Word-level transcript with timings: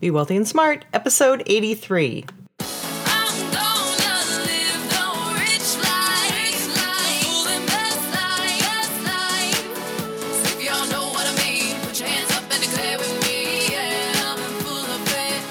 Be 0.00 0.10
Wealthy 0.12 0.36
and 0.36 0.46
Smart, 0.46 0.84
episode 0.94 1.42
83. 1.46 2.24
I'm 2.60 3.50
gonna 3.50 4.44
live 4.46 4.82
the 4.94 5.04
rich 5.34 5.74
life, 5.82 6.62
life, 6.78 7.42
the 7.42 7.58
best 7.66 7.98
life, 8.14 8.62
best 8.62 8.94
life. 9.02 10.54
If 10.54 10.62
y'all 10.64 10.86
know 10.92 11.08
what 11.10 11.26
I 11.26 11.34
mean, 11.42 11.74
put 11.82 11.98
your 11.98 12.08
hands 12.08 12.30
up 12.30 12.44
and 12.44 12.62
declare 12.62 12.96
with 12.98 13.10
me. 13.26 13.72
Yeah, 13.72 14.22
I'm 14.22 14.38
full 14.62 14.86
of 14.86 15.02
faith. 15.08 15.42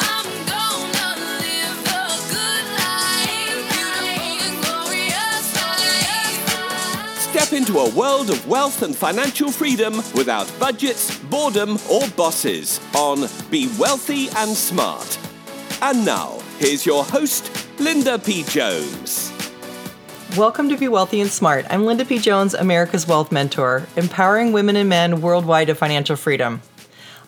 I'm 0.00 0.28
gonna 0.48 1.30
live 1.44 1.78
the 1.84 2.04
good 2.32 2.66
life, 2.80 3.60
beautiful 3.76 4.40
and 4.40 4.56
glorious 4.64 5.46
life. 5.52 7.20
Step 7.30 7.52
into 7.52 7.78
a 7.78 7.90
world 7.94 8.30
of 8.30 8.46
wealth 8.48 8.80
and 8.80 8.96
financial 8.96 9.52
freedom 9.52 9.96
without 10.14 10.50
budgets, 10.58 11.15
boredom, 11.30 11.78
or 11.90 12.06
bosses 12.16 12.80
on 12.94 13.28
Be 13.50 13.68
Wealthy 13.78 14.28
and 14.36 14.56
Smart. 14.56 15.18
And 15.82 16.04
now, 16.04 16.38
here's 16.58 16.86
your 16.86 17.04
host, 17.04 17.50
Linda 17.78 18.18
P. 18.18 18.42
Jones. 18.44 19.32
Welcome 20.36 20.68
to 20.68 20.76
Be 20.76 20.88
Wealthy 20.88 21.20
and 21.20 21.30
Smart. 21.30 21.66
I'm 21.70 21.84
Linda 21.84 22.04
P. 22.04 22.18
Jones, 22.18 22.54
America's 22.54 23.06
Wealth 23.06 23.32
Mentor, 23.32 23.86
empowering 23.96 24.52
women 24.52 24.76
and 24.76 24.88
men 24.88 25.20
worldwide 25.20 25.68
to 25.68 25.74
financial 25.74 26.16
freedom. 26.16 26.62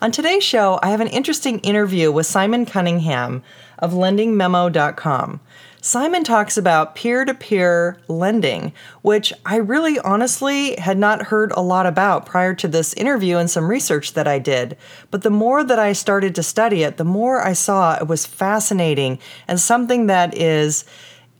On 0.01 0.11
today's 0.11 0.43
show, 0.43 0.79
I 0.81 0.91
have 0.91 1.01
an 1.01 1.07
interesting 1.07 1.59
interview 1.59 2.11
with 2.11 2.25
Simon 2.25 2.65
Cunningham 2.65 3.43
of 3.79 3.91
lendingmemo.com. 3.91 5.39
Simon 5.81 6.25
talks 6.25 6.57
about 6.57 6.93
peer 6.93 7.23
to 7.23 7.33
peer 7.33 7.97
lending, 8.09 8.73
which 9.01 9.31
I 9.45 9.55
really 9.55 9.97
honestly 9.99 10.75
had 10.75 10.97
not 10.97 11.27
heard 11.27 11.53
a 11.53 11.61
lot 11.61 11.85
about 11.85 12.25
prior 12.25 12.53
to 12.55 12.67
this 12.67 12.93
interview 12.95 13.37
and 13.37 13.49
some 13.49 13.69
research 13.69 14.13
that 14.13 14.27
I 14.27 14.39
did. 14.39 14.75
But 15.09 15.21
the 15.21 15.29
more 15.29 15.63
that 15.63 15.79
I 15.79 15.93
started 15.93 16.35
to 16.35 16.43
study 16.43 16.83
it, 16.83 16.97
the 16.97 17.05
more 17.05 17.41
I 17.41 17.53
saw 17.53 17.95
it 17.95 18.07
was 18.07 18.25
fascinating 18.25 19.19
and 19.47 19.57
something 19.57 20.07
that 20.07 20.35
is 20.35 20.83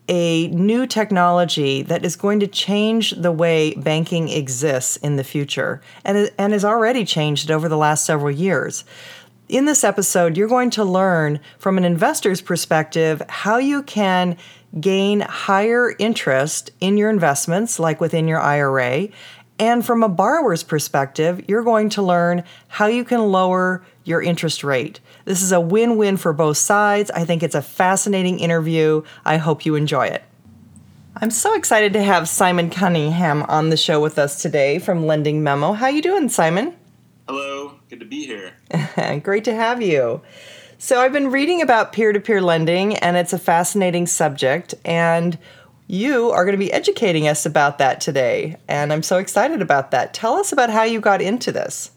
a 0.08 0.48
new 0.48 0.88
technology 0.88 1.84
that 1.84 2.04
is 2.04 2.16
going 2.16 2.40
to 2.40 2.48
change 2.48 3.12
the 3.12 3.32
way 3.32 3.76
banking 3.76 4.28
exists 4.28 4.96
in 4.98 5.18
the 5.18 5.24
future 5.24 5.82
and, 6.04 6.32
and 6.38 6.54
has 6.54 6.66
already 6.66 7.06
changed 7.06 7.52
over 7.52 7.70
the 7.70 7.78
last 7.78 8.06
several 8.06 8.32
years. 8.32 8.84
In 9.50 9.66
this 9.66 9.84
episode, 9.84 10.38
you're 10.38 10.48
going 10.48 10.70
to 10.72 10.84
learn 10.84 11.40
from 11.58 11.80
an 11.80 11.84
investor's 11.84 12.40
perspective 12.40 13.20
how 13.28 13.58
you 13.58 13.82
can 13.82 14.38
gain 14.80 15.22
higher 15.22 15.96
interest 15.98 16.70
in 16.80 16.98
your 16.98 17.10
investments, 17.10 17.80
like 17.80 18.00
within 18.00 18.28
your 18.28 18.40
IRA. 18.40 19.08
And 19.58 19.84
from 19.84 20.04
a 20.04 20.08
borrower's 20.08 20.62
perspective, 20.62 21.44
you're 21.48 21.64
going 21.64 21.90
to 21.90 22.04
learn 22.04 22.44
how 22.68 22.86
you 22.86 23.04
can 23.04 23.32
lower 23.32 23.84
your 24.04 24.22
interest 24.22 24.64
rate. 24.64 25.00
This 25.26 25.42
is 25.42 25.52
a 25.52 25.60
win 25.60 25.98
win 25.98 26.18
for 26.18 26.32
both 26.32 26.58
sides. 26.58 27.10
I 27.10 27.26
think 27.26 27.42
it's 27.42 27.56
a 27.56 27.64
fascinating 27.64 28.38
interview. 28.38 29.02
I 29.26 29.38
hope 29.38 29.66
you 29.66 29.74
enjoy 29.74 30.06
it. 30.06 30.24
I'm 31.16 31.32
so 31.32 31.56
excited 31.56 31.94
to 31.94 32.04
have 32.04 32.30
Simon 32.30 32.70
Cunningham 32.70 33.42
on 33.50 33.72
the 33.72 33.78
show 33.78 34.00
with 34.00 34.20
us 34.20 34.44
today 34.44 34.78
from 34.78 35.08
Lending 35.08 35.42
Memo. 35.42 35.74
How 35.74 35.88
you 35.88 36.04
doing, 36.04 36.30
Simon? 36.30 36.76
Hello, 37.28 37.79
good 37.90 38.00
to 38.00 38.06
be 38.06 38.26
here. 38.26 38.54
Great 39.24 39.44
to 39.46 39.54
have 39.54 39.82
you. 39.82 40.22
So, 40.78 41.02
I've 41.02 41.12
been 41.12 41.32
reading 41.32 41.62
about 41.62 41.92
peer 41.92 42.14
to 42.14 42.20
peer 42.20 42.42
lending, 42.42 42.96
and 42.98 43.18
it's 43.18 43.34
a 43.34 43.40
fascinating 43.40 44.08
subject. 44.08 44.76
And 44.86 45.38
you 45.88 46.30
are 46.30 46.46
going 46.46 46.54
to 46.54 46.64
be 46.64 46.72
educating 46.72 47.28
us 47.28 47.48
about 47.48 47.80
that 47.80 48.00
today. 48.00 48.58
And 48.68 48.94
I'm 48.94 49.02
so 49.02 49.18
excited 49.18 49.60
about 49.60 49.90
that. 49.90 50.14
Tell 50.14 50.36
us 50.36 50.52
about 50.52 50.70
how 50.70 50.84
you 50.84 51.02
got 51.02 51.20
into 51.20 51.52
this. 51.52 51.92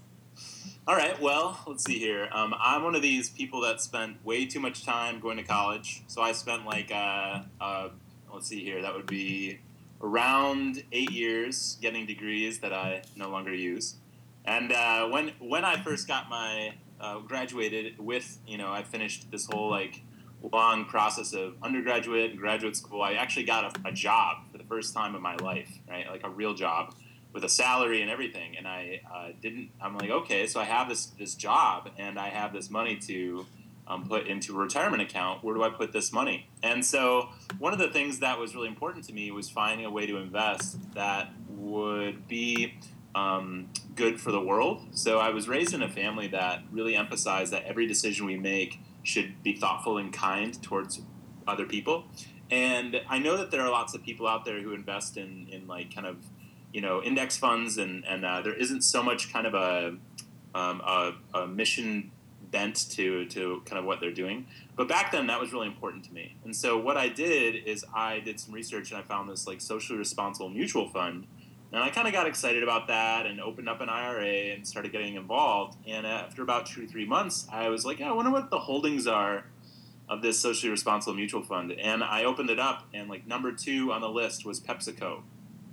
All 0.89 0.97
right, 0.97 1.21
well, 1.21 1.61
let's 1.67 1.85
see 1.85 1.99
here. 1.99 2.29
Um, 2.33 2.55
I'm 2.59 2.83
one 2.83 2.95
of 2.95 3.03
these 3.03 3.29
people 3.29 3.61
that 3.61 3.81
spent 3.83 4.25
way 4.25 4.47
too 4.47 4.61
much 4.61 4.85
time 4.85 5.21
going 5.21 5.37
to 5.37 5.45
college. 5.45 6.03
So 6.07 6.23
I 6.23 6.33
spent 6.33 6.65
like, 6.65 6.91
uh, 6.91 7.43
uh, 7.61 7.91
let's 8.33 8.49
see 8.49 8.65
here, 8.65 8.81
that 8.81 8.95
would 8.95 9.07
be 9.07 9.61
around 10.01 10.83
eight 10.91 11.13
years 11.13 11.77
getting 11.81 12.07
degrees 12.07 12.61
that 12.61 12.73
I 12.73 13.03
no 13.15 13.29
longer 13.29 13.55
use. 13.55 13.97
And 14.45 14.73
uh, 14.73 15.09
when 15.09 15.33
when 15.39 15.65
I 15.65 15.83
first 15.83 16.09
got 16.09 16.29
my 16.29 16.75
uh, 17.01 17.19
graduated 17.21 17.99
with, 17.99 18.39
you 18.47 18.59
know, 18.59 18.73
I 18.73 18.83
finished 18.83 19.31
this 19.31 19.47
whole 19.47 19.71
like 19.71 20.03
long 20.53 20.85
process 20.85 21.33
of 21.33 21.55
undergraduate 21.63 22.33
and 22.33 22.41
graduate 22.41 22.77
school. 22.77 23.03
I 23.03 23.13
actually 23.13 23.45
got 23.45 23.77
a, 23.77 23.89
a 23.89 23.93
job 23.93 24.39
for 24.51 24.59
the 24.59 24.65
first 24.65 24.95
time 24.95 25.15
in 25.15 25.23
my 25.23 25.37
life, 25.37 25.71
right? 25.89 26.09
Like 26.09 26.25
a 26.25 26.31
real 26.31 26.55
job 26.55 26.95
with 27.33 27.45
a 27.45 27.49
salary 27.49 28.03
and 28.03 28.11
everything. 28.11 28.57
And 28.57 28.67
I 28.67 29.01
uh, 29.13 29.29
didn't. 29.41 29.71
I'm 29.81 29.97
like, 29.97 30.11
okay, 30.11 30.47
so 30.47 30.61
I 30.61 30.65
have 30.65 30.89
this 30.89 31.07
this 31.07 31.35
job 31.35 31.91
and 31.99 32.19
I 32.19 32.29
have 32.29 32.53
this 32.53 32.71
money 32.71 32.97
to 33.09 33.47
um, 33.87 34.07
put 34.07 34.27
into 34.27 34.57
a 34.57 34.63
retirement 34.63 35.03
account. 35.03 35.43
Where 35.43 35.55
do 35.55 35.63
I 35.63 35.71
put 35.71 35.93
this 35.93 36.13
money? 36.13 36.49
And 36.63 36.85
so 36.85 37.29
one 37.59 37.73
of 37.73 37.79
the 37.79 37.89
things 37.89 38.21
that 38.21 38.39
was 38.39 38.55
really 38.55 38.69
important 38.69 39.05
to 39.07 39.13
me 39.13 39.31
was 39.31 39.51
finding 39.51 39.87
a 39.87 39.91
way 39.91 40.07
to 40.07 40.17
invest 40.17 40.95
that 40.95 41.33
would 41.49 42.29
be 42.29 42.75
um, 43.15 43.69
good 43.95 44.21
for 44.21 44.33
the 44.33 44.41
world. 44.41 44.83
So 44.93 45.19
I 45.19 45.31
was 45.31 45.49
raised 45.49 45.75
in 45.75 45.83
a 45.83 45.89
family 45.89 46.29
that 46.29 46.63
really 46.71 46.97
emphasized 46.97 47.53
that 47.53 47.65
every 47.65 47.87
decision 47.87 48.27
we 48.27 48.37
make 48.37 48.81
should 49.03 49.43
be 49.43 49.55
thoughtful 49.55 49.99
and 49.99 50.13
kind 50.13 50.61
towards 50.63 51.03
other 51.47 51.67
people. 51.67 52.05
And 52.51 53.01
I 53.09 53.19
know 53.19 53.37
that 53.37 53.51
there 53.51 53.63
are 53.63 53.71
lots 53.71 53.95
of 53.95 54.03
people 54.03 54.27
out 54.27 54.45
there 54.45 54.61
who 54.61 54.73
invest 54.73 55.17
in, 55.17 55.49
in 55.51 55.67
like 55.67 55.95
kind 55.95 56.07
of, 56.07 56.17
you 56.73 56.81
know, 56.81 57.03
index 57.03 57.37
funds 57.37 57.79
and, 57.79 58.05
and 58.07 58.25
uh, 58.25 58.43
there 58.43 58.55
isn't 58.55 58.83
so 58.83 59.03
much 59.03 59.33
kind 59.33 59.47
of 59.47 59.55
a, 59.55 59.97
um, 60.55 60.81
a, 60.81 61.13
a 61.35 61.47
mission 61.47 62.11
bent 62.51 62.91
to, 62.91 63.25
to 63.27 63.63
kind 63.65 63.79
of 63.79 63.85
what 63.85 64.01
they're 64.01 64.13
doing. 64.13 64.47
But 64.77 64.87
back 64.87 65.13
then 65.13 65.27
that 65.29 65.41
was 65.41 65.53
really 65.53 65.67
important 65.67 66.05
to 66.05 66.13
me. 66.13 66.37
And 66.45 66.55
so 66.55 66.79
what 66.79 66.97
I 66.97 67.09
did 67.09 67.57
is 67.67 67.85
I 67.95 68.21
did 68.21 68.39
some 68.39 68.55
research 68.55 68.91
and 68.91 69.01
I 69.01 69.03
found 69.03 69.29
this 69.31 69.47
like 69.47 69.61
socially 69.61 69.99
responsible 69.99 70.51
mutual 70.51 70.89
fund 70.89 71.27
and 71.73 71.83
I 71.83 71.89
kind 71.89 72.07
of 72.07 72.13
got 72.13 72.27
excited 72.27 72.63
about 72.63 72.89
that 72.89 73.25
and 73.25 73.41
opened 73.41 73.69
up 73.69 73.81
an 73.81 73.89
IRA 73.89 74.53
and 74.55 74.67
started 74.67 74.93
getting 74.93 75.15
involved. 75.15 75.79
And 75.87 76.07
after 76.07 76.43
about 76.43 76.67
two 76.67 76.85
or 76.85 76.87
three 76.87 77.07
months, 77.07 77.47
I 77.51 77.71
was 77.71 77.87
like, 77.87 77.99
yeah, 77.99 78.11
I 78.11 78.13
wonder 78.13 78.31
what 78.31 78.51
the 78.51 78.59
holdings 78.59 79.07
are 79.07 79.47
of 80.09 80.21
this 80.21 80.39
socially 80.39 80.71
responsible 80.71 81.15
mutual 81.15 81.43
fund. 81.43 81.73
And 81.73 82.05
I 82.05 82.25
opened 82.25 82.51
it 82.51 82.59
up, 82.59 82.87
and 82.93 83.09
like 83.09 83.27
number 83.27 83.53
two 83.53 83.91
on 83.93 84.03
the 84.03 84.11
list 84.11 84.45
was 84.45 84.61
PepsiCo, 84.61 85.23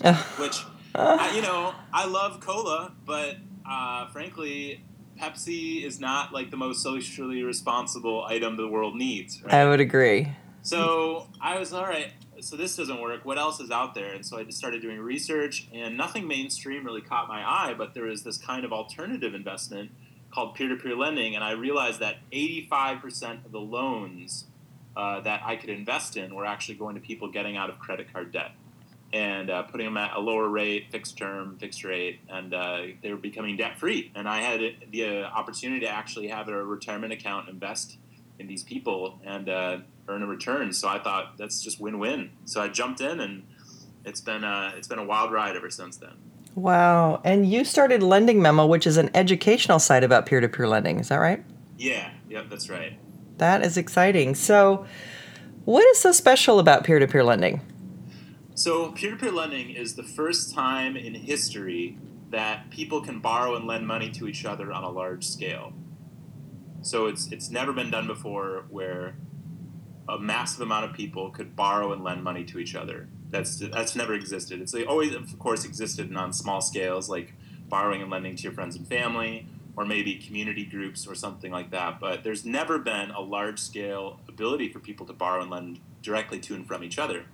which, 0.39 0.63
I, 0.95 1.35
you 1.35 1.41
know, 1.41 1.75
I 1.91 2.05
love 2.05 2.39
cola, 2.39 2.93
but 3.05 3.35
uh, 3.69 4.07
frankly, 4.07 4.85
Pepsi 5.19 5.83
is 5.83 5.99
not 5.99 6.33
like 6.33 6.49
the 6.49 6.57
most 6.57 6.81
socially 6.81 7.43
responsible 7.43 8.23
item 8.23 8.55
the 8.55 8.69
world 8.69 8.95
needs. 8.95 9.43
Right? 9.43 9.53
I 9.53 9.67
would 9.67 9.81
agree. 9.81 10.33
So 10.61 11.27
I 11.41 11.59
was 11.59 11.73
all 11.73 11.83
right. 11.83 12.11
So 12.41 12.55
this 12.55 12.75
doesn't 12.75 13.01
work. 13.01 13.25
What 13.25 13.37
else 13.37 13.59
is 13.59 13.71
out 13.71 13.95
there? 13.95 14.13
And 14.13 14.25
so 14.25 14.37
I 14.37 14.43
just 14.43 14.57
started 14.57 14.81
doing 14.81 14.99
research, 14.99 15.67
and 15.73 15.97
nothing 15.97 16.27
mainstream 16.27 16.85
really 16.85 17.01
caught 17.01 17.27
my 17.27 17.41
eye. 17.41 17.73
But 17.77 17.93
there 17.93 18.05
was 18.05 18.23
this 18.23 18.37
kind 18.37 18.65
of 18.65 18.71
alternative 18.71 19.33
investment 19.33 19.91
called 20.31 20.55
peer-to-peer 20.55 20.95
lending, 20.95 21.35
and 21.35 21.43
I 21.43 21.51
realized 21.51 21.99
that 21.99 22.17
85% 22.31 23.45
of 23.45 23.51
the 23.51 23.59
loans 23.59 24.45
uh, 24.95 25.21
that 25.21 25.41
I 25.43 25.55
could 25.55 25.69
invest 25.69 26.17
in 26.17 26.35
were 26.35 26.45
actually 26.45 26.75
going 26.75 26.95
to 26.95 27.01
people 27.01 27.29
getting 27.29 27.57
out 27.57 27.69
of 27.69 27.79
credit 27.79 28.11
card 28.11 28.31
debt 28.31 28.51
and 29.11 29.49
uh, 29.49 29.63
putting 29.63 29.87
them 29.87 29.97
at 29.97 30.15
a 30.15 30.19
lower 30.19 30.47
rate, 30.47 30.87
fixed 30.91 31.17
term, 31.17 31.57
fixed 31.57 31.83
rate, 31.83 32.19
and 32.29 32.53
uh, 32.53 32.81
they 33.01 33.11
were 33.11 33.17
becoming 33.17 33.57
debt 33.57 33.79
free. 33.79 34.11
And 34.13 34.27
I 34.27 34.41
had 34.41 34.61
the 34.91 35.23
opportunity 35.23 35.81
to 35.81 35.89
actually 35.89 36.27
have 36.27 36.47
a 36.47 36.63
retirement 36.63 37.11
account 37.11 37.49
invest 37.49 37.97
in 38.37 38.47
these 38.47 38.63
people 38.63 39.19
and 39.25 39.49
uh, 39.49 39.77
earn 40.09 40.23
a 40.23 40.27
return. 40.27 40.73
So 40.73 40.87
I 40.87 40.99
thought 40.99 41.37
that's 41.37 41.61
just 41.61 41.79
win-win. 41.79 42.31
So 42.45 42.61
I 42.61 42.67
jumped 42.67 43.01
in, 43.01 43.19
and 43.19 43.43
it's 44.05 44.21
been 44.21 44.43
uh, 44.43 44.73
it's 44.75 44.87
been 44.87 44.99
a 44.99 45.05
wild 45.05 45.31
ride 45.31 45.55
ever 45.55 45.69
since 45.69 45.97
then. 45.97 46.13
Wow. 46.55 47.21
And 47.23 47.49
you 47.49 47.63
started 47.63 48.03
Lending 48.03 48.41
Memo, 48.41 48.65
which 48.65 48.85
is 48.87 48.97
an 48.97 49.09
educational 49.13 49.79
site 49.79 50.03
about 50.03 50.25
peer 50.25 50.41
to 50.41 50.49
peer 50.49 50.67
lending. 50.67 50.99
Is 50.99 51.09
that 51.09 51.17
right? 51.17 51.43
Yeah, 51.77 52.09
yep, 52.27 52.49
that's 52.49 52.69
right. 52.69 52.99
That 53.37 53.63
is 53.63 53.77
exciting. 53.77 54.35
So, 54.35 54.85
what 55.63 55.85
is 55.87 55.99
so 55.99 56.11
special 56.11 56.59
about 56.59 56.83
peer 56.83 56.99
to 56.99 57.07
peer 57.07 57.23
lending? 57.23 57.61
So 58.59 58.91
peer-to-peer 58.91 59.31
lending 59.31 59.69
is 59.69 59.95
the 59.95 60.03
first 60.03 60.53
time 60.53 60.97
in 60.97 61.13
history 61.13 61.97
that 62.29 62.69
people 62.69 62.99
can 62.99 63.21
borrow 63.21 63.55
and 63.55 63.65
lend 63.65 63.87
money 63.87 64.09
to 64.11 64.27
each 64.27 64.43
other 64.43 64.73
on 64.73 64.83
a 64.83 64.89
large 64.89 65.25
scale. 65.25 65.71
So 66.81 67.07
it's 67.07 67.31
it's 67.31 67.49
never 67.49 67.71
been 67.71 67.89
done 67.89 68.05
before 68.05 68.65
where 68.69 69.15
a 70.09 70.19
massive 70.19 70.61
amount 70.61 70.85
of 70.85 70.93
people 70.93 71.29
could 71.29 71.55
borrow 71.55 71.93
and 71.93 72.03
lend 72.03 72.23
money 72.23 72.43
to 72.45 72.59
each 72.59 72.75
other. 72.75 73.07
That's 73.29 73.57
that's 73.57 73.95
never 73.95 74.13
existed. 74.13 74.61
It's 74.61 74.73
always, 74.73 75.13
of 75.13 75.37
course, 75.39 75.65
existed 75.65 76.15
on 76.15 76.33
small 76.33 76.61
scales, 76.61 77.09
like 77.09 77.33
borrowing 77.67 78.01
and 78.01 78.09
lending 78.09 78.35
to 78.35 78.43
your 78.43 78.51
friends 78.51 78.75
and 78.75 78.87
family, 78.87 79.47
or 79.75 79.85
maybe 79.85 80.15
community 80.15 80.65
groups 80.65 81.05
or 81.05 81.15
something 81.15 81.51
like 81.51 81.71
that. 81.71 81.99
But 81.99 82.23
there's 82.23 82.43
never 82.45 82.79
been 82.79 83.11
a 83.11 83.21
large 83.21 83.59
scale 83.59 84.19
ability 84.27 84.71
for 84.73 84.79
people 84.79 85.05
to 85.05 85.13
borrow 85.13 85.41
and 85.41 85.51
lend 85.51 85.79
directly 86.01 86.39
to 86.39 86.55
and 86.55 86.67
from 86.67 86.83
each 86.83 86.97
other. 86.97 87.25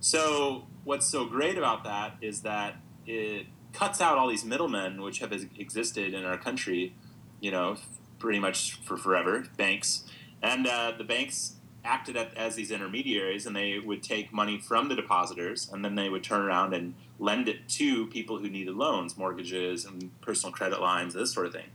So 0.00 0.66
what's 0.84 1.06
so 1.06 1.26
great 1.26 1.58
about 1.58 1.84
that 1.84 2.16
is 2.20 2.42
that 2.42 2.76
it 3.06 3.46
cuts 3.72 4.00
out 4.00 4.16
all 4.16 4.28
these 4.28 4.44
middlemen 4.44 5.02
which 5.02 5.18
have 5.18 5.32
existed 5.32 6.14
in 6.14 6.24
our 6.24 6.38
country 6.38 6.94
you 7.40 7.50
know, 7.50 7.76
pretty 8.18 8.38
much 8.38 8.74
for 8.82 8.96
forever, 8.96 9.44
banks. 9.56 10.04
And 10.42 10.66
uh, 10.66 10.92
the 10.96 11.04
banks 11.04 11.54
acted 11.86 12.16
as 12.16 12.56
these 12.56 12.70
intermediaries, 12.70 13.46
and 13.46 13.54
they 13.54 13.78
would 13.78 14.02
take 14.02 14.32
money 14.32 14.58
from 14.58 14.88
the 14.88 14.94
depositors, 14.94 15.70
and 15.72 15.84
then 15.84 15.94
they 15.94 16.08
would 16.08 16.24
turn 16.24 16.42
around 16.42 16.74
and 16.74 16.94
lend 17.18 17.48
it 17.48 17.68
to 17.68 18.06
people 18.08 18.38
who 18.38 18.48
needed 18.48 18.74
loans, 18.74 19.16
mortgages, 19.16 19.84
and 19.84 20.10
personal 20.20 20.52
credit 20.52 20.80
lines, 20.80 21.14
this 21.14 21.32
sort 21.32 21.46
of 21.46 21.52
thing. 21.52 21.68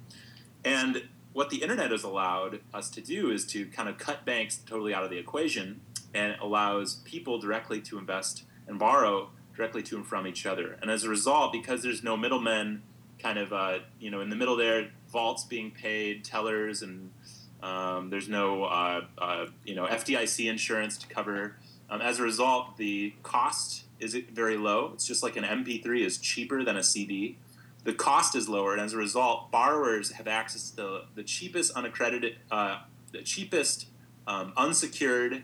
And 0.64 1.04
what 1.34 1.50
the 1.50 1.64
internet 1.64 1.92
has 1.92 2.04
allowed 2.04 2.60
us 2.74 2.90
to 2.92 3.02
do 3.02 3.32
is 3.32 3.46
to 3.48 3.66
kind 3.68 3.88
of 3.88 3.98
cut 3.98 4.26
banks 4.26 4.58
totally 4.58 4.94
out 4.94 5.04
of 5.04 5.10
the 5.10 5.18
equation, 5.18 5.82
and 6.14 6.36
allows 6.42 6.96
people 7.06 7.40
directly 7.40 7.82
to 7.82 7.98
invest 7.98 8.44
and 8.68 8.78
borrow 8.78 9.30
directly 9.56 9.84
to 9.84 9.96
and 9.96 10.06
from 10.06 10.28
each 10.28 10.46
other. 10.46 10.78
And 10.82 10.92
as 10.92 11.04
a 11.04 11.10
result, 11.10 11.52
because 11.52 11.84
there's 11.84 12.04
no 12.04 12.18
middlemen, 12.18 12.84
kind 13.20 13.38
of 13.38 13.54
uh, 13.54 13.80
you 14.00 14.10
know 14.10 14.22
in 14.22 14.30
the 14.30 14.36
middle 14.36 14.58
there, 14.58 14.92
vaults 15.10 15.44
being 15.44 15.72
paid, 15.72 16.24
tellers, 16.24 16.82
and 16.82 17.12
um, 17.64 18.10
there's 18.10 18.30
no 18.30 18.64
uh, 18.66 19.02
uh, 19.18 19.46
you 19.66 19.76
know 19.76 19.86
FDIC 19.86 20.50
insurance 20.50 20.98
to 20.98 21.08
cover. 21.08 21.58
Um, 21.90 22.02
as 22.02 22.20
a 22.20 22.24
result, 22.24 22.78
the 22.78 23.14
cost 23.22 23.84
is 24.00 24.18
very 24.34 24.58
low. 24.58 24.92
It's 24.94 25.06
just 25.06 25.24
like 25.24 25.36
an 25.36 25.44
MP3 25.44 26.06
is 26.06 26.18
cheaper 26.18 26.64
than 26.64 26.78
a 26.78 26.84
CD. 26.84 27.38
The 27.84 27.94
cost 27.94 28.36
is 28.36 28.48
lower, 28.48 28.74
and 28.74 28.82
as 28.82 28.94
a 28.94 28.98
result, 28.98 29.52
borrowers 29.52 30.12
have 30.12 30.28
access 30.28 30.70
to 30.72 30.76
the, 30.76 31.04
the 31.16 31.24
cheapest 31.24 31.74
unaccredited, 31.74 32.38
uh, 32.52 32.82
the 33.12 33.24
cheapest 33.24 33.88
um, 34.28 34.54
unsecured 34.56 35.44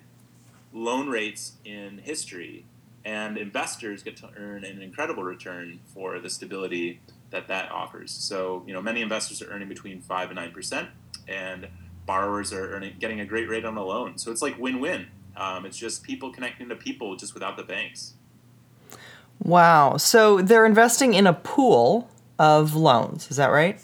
loan 0.72 1.10
rates 1.10 1.54
in 1.66 2.00
history, 2.00 2.66
and 3.04 3.38
investors 3.38 4.04
get 4.04 4.18
to 4.18 4.30
earn 4.38 4.64
an 4.64 4.82
incredible 4.82 5.24
return 5.24 5.80
for 5.94 6.20
the 6.20 6.30
stability 6.30 7.02
that 7.32 7.48
that 7.48 7.72
offers. 7.72 8.12
So, 8.12 8.64
you 8.68 8.74
know, 8.74 8.82
many 8.82 9.02
investors 9.02 9.42
are 9.42 9.50
earning 9.50 9.68
between 9.68 10.02
five 10.02 10.30
and 10.30 10.36
nine 10.36 10.52
percent, 10.52 10.90
and 11.28 11.68
borrowers 12.08 12.52
are 12.52 12.72
earning 12.72 12.96
getting 13.00 13.20
a 13.20 13.26
great 13.26 13.48
rate 13.48 13.66
on 13.66 13.76
the 13.76 13.84
loan. 13.84 14.18
So 14.18 14.32
it's 14.32 14.42
like 14.42 14.58
win-win. 14.58 15.08
Um, 15.36 15.68
it's 15.68 15.78
just 15.78 16.02
people 16.02 16.34
connecting 16.34 16.70
to 16.70 16.76
people 16.76 17.16
just 17.16 17.36
without 17.36 17.58
the 17.58 17.64
banks. 17.64 18.16
Wow. 19.44 19.98
So 19.98 20.42
they're 20.42 20.66
investing 20.66 21.14
in 21.14 21.28
a 21.28 21.34
pool 21.34 22.10
of 22.40 22.76
loans. 22.76 23.30
Is 23.30 23.38
that 23.38 23.52
right? 23.52 23.80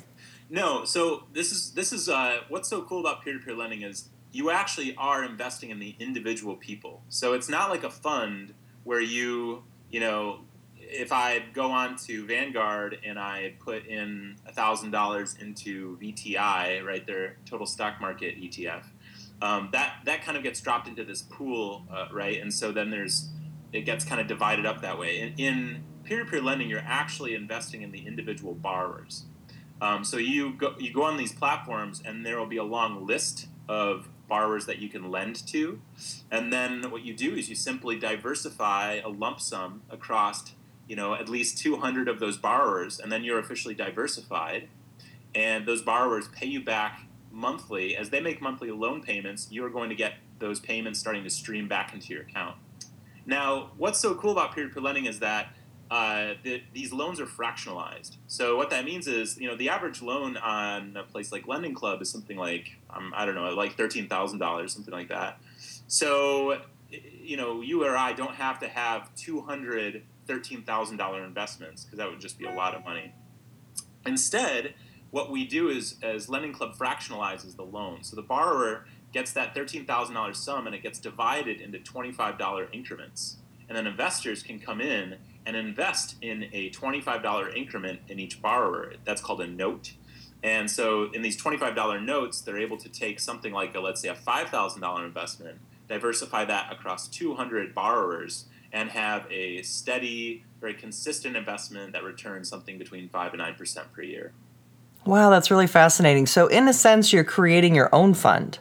No. 0.50 0.86
So 0.86 1.26
this 1.34 1.52
is 1.52 1.72
this 1.74 1.94
is 1.94 2.10
uh, 2.10 2.40
what's 2.50 2.70
so 2.70 2.82
cool 2.82 3.02
about 3.02 3.24
peer-to-peer 3.24 3.56
lending 3.56 3.84
is 3.84 4.10
you 4.32 4.50
actually 4.50 4.96
are 4.96 5.24
investing 5.24 5.70
in 5.70 5.80
the 5.80 5.96
individual 6.00 6.56
people. 6.56 7.04
So 7.10 7.34
it's 7.34 7.50
not 7.50 7.70
like 7.70 7.84
a 7.84 7.92
fund 7.92 8.56
where 8.84 9.02
you 9.02 9.64
you 9.92 10.00
know 10.00 10.40
if 10.94 11.12
I 11.12 11.44
go 11.54 11.72
on 11.72 11.98
to 12.08 12.26
Vanguard 12.26 13.00
and 13.04 13.20
I 13.20 13.56
put 13.60 13.86
in 13.88 14.36
thousand 14.52 14.92
dollars 14.92 15.36
into 15.40 15.98
VTI, 15.98 16.84
right, 16.84 17.06
their 17.06 17.38
total 17.46 17.66
stock 17.66 18.00
market 18.00 18.40
ETF, 18.40 18.84
um, 19.42 19.70
that 19.74 19.96
that 20.06 20.24
kind 20.24 20.38
of 20.38 20.44
gets 20.44 20.62
dropped 20.62 20.88
into 20.88 21.04
this 21.04 21.22
pool, 21.22 21.86
uh, 21.92 22.08
right, 22.12 22.42
and 22.42 22.54
so 22.54 22.72
then 22.72 22.90
there's 22.90 23.30
it 23.72 23.82
gets 23.82 24.06
kind 24.06 24.22
of 24.22 24.28
divided 24.28 24.66
up 24.66 24.82
that 24.82 25.00
way. 25.00 25.34
In, 25.38 25.84
peer-to-peer 26.04 26.42
lending, 26.42 26.70
you're 26.70 26.84
actually 26.86 27.34
investing 27.34 27.82
in 27.82 27.92
the 27.92 28.06
individual 28.06 28.54
borrowers. 28.54 29.24
Um, 29.82 30.04
so 30.04 30.18
you 30.18 30.54
go 30.54 30.76
you 30.78 30.94
go 30.94 31.04
on 31.04 31.18
these 31.18 31.34
platforms, 31.34 32.02
and 32.06 32.26
there 32.26 32.38
will 32.38 32.46
be 32.46 32.58
a 32.58 32.64
long 32.64 33.06
list 33.06 33.48
of 33.68 34.10
borrowers 34.28 34.66
that 34.66 34.80
you 34.80 34.90
can 34.90 35.10
lend 35.10 35.36
to, 35.48 35.82
and 36.30 36.52
then 36.52 36.92
what 36.92 37.04
you 37.04 37.14
do 37.14 37.34
is 37.34 37.50
you 37.50 37.56
simply 37.56 37.98
diversify 37.98 39.00
a 39.04 39.10
lump 39.10 39.40
sum 39.40 39.82
across 39.90 40.54
you 40.88 40.96
know 40.96 41.14
at 41.14 41.30
least 41.30 41.58
200 41.58 42.08
of 42.08 42.20
those 42.20 42.38
borrowers, 42.38 43.00
and 43.00 43.12
then 43.12 43.24
you're 43.24 43.40
officially 43.40 43.76
diversified, 43.76 44.70
and 45.36 45.66
those 45.66 45.82
borrowers 45.82 46.28
pay 46.30 46.48
you 46.48 46.64
back 46.64 47.02
monthly 47.32 47.96
as 47.98 48.10
they 48.10 48.22
make 48.22 48.42
monthly 48.42 48.72
loan 48.72 49.02
payments. 49.02 49.48
You're 49.52 49.70
going 49.70 49.90
to 49.90 49.96
get 49.96 50.14
those 50.40 50.60
payments 50.60 51.00
starting 51.00 51.24
to 51.24 51.30
stream 51.30 51.68
back 51.68 51.94
into 51.94 52.14
your 52.14 52.24
account. 52.24 52.58
Now, 53.26 53.72
what's 53.78 54.00
so 54.00 54.14
cool 54.16 54.32
about 54.32 54.54
peer-to-peer 54.54 54.82
lending 54.82 55.06
is 55.06 55.20
that 55.20 55.56
uh, 55.90 56.34
the, 56.44 56.64
these 56.74 56.92
loans 56.92 57.20
are 57.20 57.26
fractionalized. 57.26 58.18
So 58.28 58.58
what 58.58 58.70
that 58.72 58.84
means 58.84 59.08
is, 59.08 59.38
you 59.38 59.48
know, 59.48 59.56
the 59.56 59.70
average 59.70 60.02
loan 60.02 60.38
on 60.38 60.98
a 60.98 61.04
place 61.04 61.32
like 61.32 61.48
Lending 61.48 61.74
Club 61.74 62.02
is 62.02 62.10
something 62.10 62.38
like, 62.38 62.72
um, 62.90 63.14
I 63.16 63.26
don't 63.26 63.36
know, 63.36 63.50
like 63.54 63.78
thirteen 63.78 64.08
thousand 64.08 64.40
dollars, 64.40 64.74
something 64.74 64.94
like 64.94 65.10
that. 65.10 65.40
So, 65.88 66.62
you 66.90 67.38
know, 67.38 67.62
you 67.62 67.84
or 67.86 67.96
I 67.96 68.14
don't 68.14 68.36
have 68.36 68.60
to 68.60 68.68
have 68.68 69.14
two 69.16 69.42
hundred 69.42 70.04
thirteen 70.28 70.64
thousand 70.64 70.98
dollar 70.98 71.24
investments 71.24 71.84
because 71.84 71.98
that 71.98 72.10
would 72.10 72.20
just 72.20 72.38
be 72.38 72.46
a 72.46 72.54
lot 72.54 72.76
of 72.76 72.84
money. 72.84 73.14
Instead, 74.06 74.74
what 75.12 75.30
we 75.30 75.46
do 75.46 75.70
is, 75.70 75.96
as 76.02 76.28
Lending 76.28 76.54
Club 76.54 76.76
fractionalizes 76.76 77.56
the 77.56 77.64
loan. 77.64 78.04
So 78.04 78.16
the 78.16 78.24
borrower 78.24 78.86
gets 79.14 79.32
that 79.34 79.56
$13,000 79.56 80.36
sum 80.36 80.66
and 80.66 80.76
it 80.76 80.82
gets 80.82 81.00
divided 81.00 81.62
into 81.62 81.78
$25 81.78 82.68
increments. 82.74 83.38
And 83.70 83.78
then 83.78 83.88
investors 83.88 84.44
can 84.44 84.60
come 84.60 84.82
in 84.82 85.18
and 85.46 85.56
invest 85.56 86.16
in 86.22 86.50
a 86.52 86.72
$25 86.72 87.56
increment 87.56 88.00
in 88.08 88.20
each 88.20 88.42
borrower. 88.42 88.94
That's 89.06 89.22
called 89.22 89.42
a 89.42 89.48
note. 89.48 89.94
And 90.42 90.70
so 90.70 91.12
in 91.14 91.22
these 91.22 91.42
$25 91.42 92.04
notes, 92.04 92.42
they're 92.42 92.58
able 92.60 92.78
to 92.78 92.90
take 92.90 93.20
something 93.20 93.54
like, 93.54 93.76
a, 93.76 93.80
let's 93.80 94.02
say, 94.02 94.10
a 94.10 94.16
$5,000 94.16 95.06
investment, 95.06 95.60
diversify 95.88 96.46
that 96.46 96.74
across 96.74 97.08
200 97.08 97.74
borrowers, 97.74 98.46
and 98.74 98.90
have 98.90 99.26
a 99.32 99.62
steady, 99.62 100.44
very 100.60 100.74
consistent 100.74 101.38
investment 101.38 101.94
that 101.94 102.04
returns 102.04 102.50
something 102.50 102.78
between 102.78 103.08
5 103.08 103.34
and 103.34 103.42
9% 103.42 103.92
per 103.94 104.02
year. 104.02 104.34
Wow, 105.06 105.30
that's 105.30 105.52
really 105.52 105.68
fascinating. 105.68 106.26
So, 106.26 106.48
in 106.48 106.68
a 106.68 106.74
sense, 106.74 107.14
you're 107.14 107.24
creating 107.24 107.76
your 107.76 107.94
own 107.94 108.14
fund. 108.14 108.60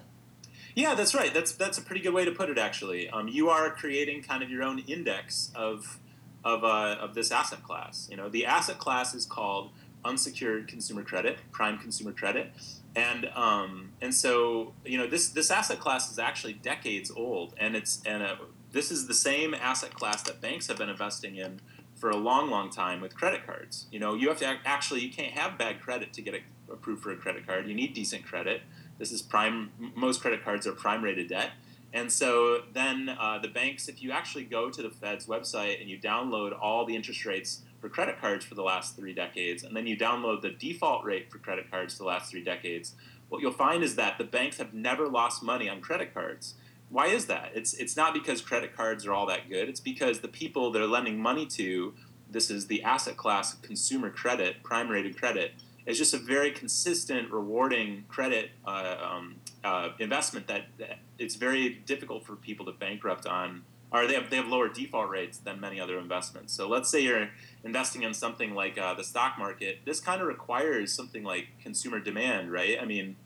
Yeah, 0.74 0.94
that's 0.94 1.14
right. 1.14 1.32
That's 1.32 1.52
that's 1.52 1.78
a 1.78 1.82
pretty 1.82 2.00
good 2.00 2.14
way 2.14 2.24
to 2.24 2.30
put 2.30 2.48
it. 2.48 2.58
Actually, 2.58 3.08
um, 3.10 3.28
you 3.28 3.50
are 3.50 3.70
creating 3.70 4.22
kind 4.22 4.42
of 4.42 4.50
your 4.50 4.62
own 4.62 4.80
index 4.80 5.52
of 5.54 6.00
of 6.44 6.64
uh, 6.64 6.96
of 7.00 7.14
this 7.14 7.30
asset 7.30 7.62
class. 7.62 8.08
You 8.10 8.16
know, 8.16 8.28
the 8.28 8.46
asset 8.46 8.78
class 8.78 9.14
is 9.14 9.26
called 9.26 9.70
unsecured 10.04 10.68
consumer 10.68 11.02
credit, 11.02 11.38
prime 11.52 11.78
consumer 11.78 12.12
credit, 12.12 12.52
and 12.96 13.30
um, 13.34 13.90
and 14.00 14.14
so 14.14 14.72
you 14.84 14.98
know 14.98 15.06
this 15.06 15.28
this 15.28 15.50
asset 15.50 15.78
class 15.78 16.10
is 16.10 16.18
actually 16.18 16.54
decades 16.54 17.10
old, 17.10 17.54
and 17.58 17.76
it's 17.76 18.02
and 18.04 18.22
uh, 18.22 18.36
this 18.72 18.90
is 18.90 19.06
the 19.06 19.14
same 19.14 19.54
asset 19.54 19.94
class 19.94 20.22
that 20.22 20.40
banks 20.40 20.66
have 20.66 20.78
been 20.78 20.88
investing 20.88 21.36
in 21.36 21.60
for 21.94 22.10
a 22.10 22.16
long, 22.16 22.50
long 22.50 22.70
time 22.70 23.00
with 23.00 23.14
credit 23.14 23.46
cards. 23.46 23.86
You 23.92 24.00
know, 24.00 24.14
you 24.14 24.28
have 24.28 24.38
to 24.38 24.50
ac- 24.50 24.60
actually 24.64 25.00
you 25.00 25.12
can't 25.12 25.32
have 25.32 25.56
bad 25.56 25.80
credit 25.80 26.12
to 26.14 26.22
get 26.22 26.34
approved 26.70 27.02
for 27.02 27.12
a 27.12 27.16
credit 27.16 27.46
card. 27.46 27.69
You 27.69 27.74
need 27.74 27.94
decent 27.94 28.24
credit. 28.24 28.62
This 28.98 29.12
is 29.12 29.22
prime. 29.22 29.70
Most 29.94 30.20
credit 30.20 30.43
cards 30.43 30.67
are 30.67 30.72
prime 30.72 31.05
rated 31.05 31.29
debt. 31.29 31.50
And 31.93 32.10
so 32.10 32.62
then 32.72 33.10
uh, 33.10 33.38
the 33.38 33.48
banks, 33.48 33.86
if 33.86 34.02
you 34.02 34.12
actually 34.12 34.44
go 34.44 34.70
to 34.70 34.82
the 34.82 34.91
Fed's 34.91 35.26
website 35.26 35.81
and 35.81 35.91
you 35.91 35.98
download 35.98 36.58
all 36.58 36.86
the 36.86 36.96
interest 36.96 37.26
rates 37.26 37.62
for 37.81 37.88
credit 37.88 38.20
cards 38.20 38.44
for 38.44 38.55
the 38.55 38.62
last 38.62 38.96
three 38.96 39.12
decades, 39.12 39.62
and 39.62 39.76
then 39.76 39.86
you 39.86 39.96
download 39.96 40.41
the 40.41 40.50
default 40.50 41.05
rate 41.05 41.31
for 41.31 41.38
credit 41.38 41.70
cards 41.70 41.94
for 41.94 42.05
the 42.05 42.08
last 42.08 42.31
three 42.31 42.43
decades, 42.43 42.94
what 43.29 43.43
you'll 43.43 43.52
find 43.52 43.82
is 43.82 43.96
that 43.96 44.19
the 44.19 44.24
banks 44.24 44.56
have 44.58 44.72
never 44.72 45.06
lost 45.06 45.43
money 45.43 45.69
on 45.69 45.81
credit 45.81 46.14
cards. 46.14 46.55
Why 46.93 47.06
is 47.06 47.25
that? 47.27 47.53
It's 47.55 47.72
it's 47.72 47.96
not 47.96 48.13
because 48.13 48.43
credit 48.43 48.77
cards 48.77 49.06
are 49.06 49.15
all 49.15 49.25
that 49.27 49.49
good. 49.49 49.70
It's 49.70 49.81
because 49.81 50.20
the 50.20 50.29
people 50.29 50.70
they're 50.70 50.87
lending 50.87 51.19
money 51.19 51.46
to, 51.46 51.94
this 52.31 52.51
is 52.51 52.67
the 52.67 52.82
asset 52.82 53.17
class 53.17 53.55
of 53.55 53.63
consumer 53.63 54.11
credit, 54.11 54.63
prime 54.63 54.91
rated 54.91 55.17
credit, 55.17 55.53
is 55.87 55.96
just 55.96 56.13
a 56.13 56.19
very 56.19 56.51
consistent, 56.51 57.32
rewarding 57.32 58.05
credit 58.08 58.51
uh, 58.67 58.96
um, 59.11 59.37
uh, 59.65 59.89
investment 60.01 60.46
that, 60.49 60.67
that 60.79 60.99
it's 61.19 61.34
very 61.34 61.70
difficult 61.87 62.27
for 62.27 62.37
people 62.37 62.67
to 62.67 62.72
bankrupt 62.72 63.27
on. 63.27 63.63
Or 63.91 64.06
they 64.06 64.15
have, 64.15 64.29
they 64.29 64.37
have 64.37 64.46
lower 64.46 64.69
default 64.69 65.08
rates 65.08 65.39
than 65.39 65.61
many 65.61 65.81
other 65.81 65.99
investments. 65.99 66.55
So 66.55 66.69
let's 66.69 66.91
say 66.91 67.01
you're 67.01 67.29
investing 67.65 68.03
in 68.03 68.15
something 68.15 68.55
like 68.55 68.77
uh, 68.79 68.94
the 68.94 69.05
stock 69.05 69.39
market. 69.39 69.81
This 69.84 70.01
kind 70.01 70.20
of 70.20 70.29
requires 70.29 70.93
something 70.94 71.25
like 71.25 71.49
consumer 71.63 72.01
demand, 72.01 72.53
right? 72.53 72.79
I 72.81 72.84
mean, 72.84 73.17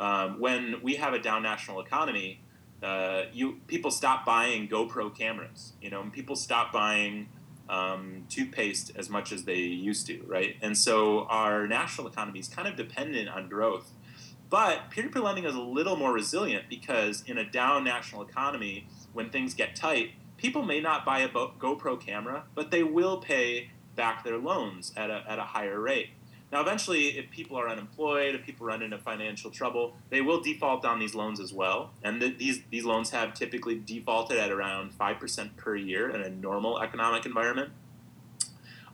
um, 0.00 0.40
when 0.40 0.82
we 0.82 0.96
have 0.96 1.12
a 1.14 1.20
down 1.20 1.42
national 1.42 1.80
economy, 1.80 2.40
uh, 2.86 3.24
you 3.32 3.58
people 3.66 3.90
stop 3.90 4.24
buying 4.24 4.68
GoPro 4.68 5.12
cameras. 5.16 5.72
You 5.82 5.90
know, 5.90 6.00
and 6.02 6.12
people 6.12 6.36
stop 6.36 6.72
buying 6.72 7.28
um, 7.68 8.24
toothpaste 8.28 8.92
as 8.96 9.10
much 9.10 9.32
as 9.32 9.44
they 9.44 9.58
used 9.58 10.06
to, 10.06 10.22
right? 10.26 10.54
And 10.62 10.78
so 10.78 11.24
our 11.24 11.66
national 11.66 12.06
economy 12.06 12.38
is 12.38 12.48
kind 12.48 12.68
of 12.68 12.76
dependent 12.76 13.28
on 13.28 13.48
growth. 13.48 13.90
But 14.48 14.90
peer-to-peer 14.90 15.20
lending 15.20 15.44
is 15.44 15.56
a 15.56 15.60
little 15.60 15.96
more 15.96 16.12
resilient 16.12 16.66
because 16.68 17.24
in 17.26 17.36
a 17.36 17.44
down 17.44 17.82
national 17.82 18.22
economy, 18.22 18.86
when 19.12 19.30
things 19.30 19.54
get 19.54 19.74
tight, 19.74 20.10
people 20.36 20.62
may 20.62 20.80
not 20.80 21.04
buy 21.04 21.20
a 21.20 21.28
GoPro 21.28 22.00
camera, 22.00 22.44
but 22.54 22.70
they 22.70 22.84
will 22.84 23.18
pay 23.18 23.70
back 23.96 24.22
their 24.22 24.38
loans 24.38 24.92
at 24.96 25.10
a, 25.10 25.24
at 25.28 25.40
a 25.40 25.42
higher 25.42 25.80
rate. 25.80 26.10
Now, 26.52 26.60
eventually, 26.60 27.18
if 27.18 27.30
people 27.30 27.58
are 27.58 27.68
unemployed, 27.68 28.34
if 28.34 28.44
people 28.44 28.66
run 28.66 28.82
into 28.82 28.98
financial 28.98 29.50
trouble, 29.50 29.96
they 30.10 30.20
will 30.20 30.40
default 30.40 30.84
on 30.84 31.00
these 31.00 31.14
loans 31.14 31.40
as 31.40 31.52
well. 31.52 31.90
And 32.04 32.20
th- 32.20 32.38
these 32.38 32.60
these 32.70 32.84
loans 32.84 33.10
have 33.10 33.34
typically 33.34 33.76
defaulted 33.78 34.38
at 34.38 34.52
around 34.52 34.94
five 34.94 35.18
percent 35.18 35.56
per 35.56 35.74
year 35.74 36.08
in 36.08 36.20
a 36.20 36.30
normal 36.30 36.80
economic 36.80 37.26
environment. 37.26 37.70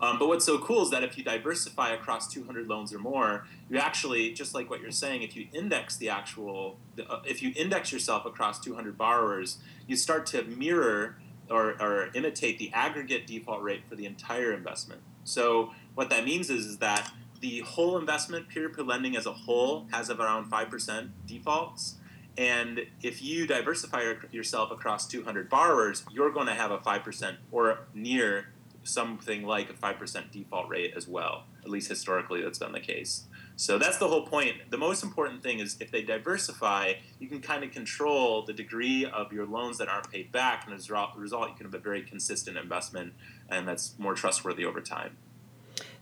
Um, 0.03 0.19
but 0.19 0.27
what's 0.27 0.45
so 0.45 0.59
cool 0.59 0.83
is 0.83 0.91
that 0.91 1.05
if 1.05 1.17
you 1.17 1.23
diversify 1.23 1.91
across 1.91 2.31
200 2.33 2.67
loans 2.67 2.93
or 2.93 2.99
more, 2.99 3.47
you 3.71 3.79
actually, 3.79 4.33
just 4.33 4.53
like 4.53 4.69
what 4.69 4.81
you're 4.81 4.91
saying, 4.91 5.23
if 5.23 5.37
you 5.37 5.47
index 5.53 5.97
the 5.97 6.09
actual, 6.09 6.77
uh, 7.09 7.21
if 7.25 7.41
you 7.41 7.53
index 7.55 7.93
yourself 7.93 8.27
across 8.27 8.59
200 8.59 8.99
borrowers, 8.99 9.59
you 9.87 9.95
start 9.95 10.27
to 10.27 10.43
mirror 10.43 11.19
or, 11.49 11.81
or 11.81 12.11
imitate 12.15 12.59
the 12.59 12.73
aggregate 12.73 13.29
default 13.29 13.63
rate 13.63 13.83
for 13.89 13.95
the 13.95 14.05
entire 14.05 14.53
investment. 14.53 15.03
So 15.23 15.73
what 15.95 16.11
that 16.11 16.25
means 16.25 16.51
is, 16.51 16.67
is 16.67 16.79
that 16.79 17.13
the 17.43 17.61
whole 17.61 17.99
investment, 17.99 18.49
peer-to-peer 18.49 18.85
lending 18.85 19.17
as 19.17 19.27
a 19.27 19.33
whole, 19.33 19.87
has 19.93 20.09
around 20.09 20.51
5% 20.51 21.11
defaults. 21.27 21.97
And 22.39 22.87
if 23.03 23.21
you 23.21 23.47
diversify 23.47 24.15
yourself 24.31 24.71
across 24.71 25.07
200 25.07 25.51
borrowers, 25.51 26.05
you're 26.11 26.31
going 26.31 26.47
to 26.47 26.55
have 26.55 26.71
a 26.71 26.79
5% 26.79 27.37
or 27.51 27.81
near 27.93 28.47
something 28.85 29.43
like 29.45 29.71
a 29.71 29.75
5% 29.75 30.31
default 30.31 30.69
rate 30.69 30.95
as 30.97 31.07
well. 31.07 31.45
At 31.63 31.69
least 31.69 31.89
historically, 31.89 32.43
that's 32.43 32.59
been 32.59 32.73
the 32.73 32.81
case. 32.81 33.25
So 33.57 33.77
that's 33.77 33.99
the 33.99 34.09
whole 34.09 34.27
point. 34.27 34.71
The 34.71 34.79
most 34.79 35.03
important 35.03 35.43
thing 35.43 35.59
is 35.59 35.77
if 35.81 35.91
they 35.91 36.03
diversify, 36.03 36.95
you 37.19 37.29
can 37.29 37.41
kind 37.41 37.63
of 37.65 37.71
control 37.71 38.43
the 38.45 38.53
degree 38.53 39.05
of 39.05 39.33
your 39.33 39.47
loans 39.47 39.79
that 39.79 39.89
aren't 39.89 40.11
paid 40.11 40.33
back, 40.33 40.65
and 40.65 40.75
as 40.75 40.89
a 40.89 41.11
result, 41.17 41.51
you 41.51 41.55
can 41.55 41.67
have 41.67 41.75
a 41.75 41.79
very 41.79 42.03
consistent 42.03 42.57
investment, 42.57 43.13
and 43.49 43.69
that's 43.69 43.99
more 43.99 44.15
trustworthy 44.15 44.65
over 44.65 44.81
time. 44.81 45.17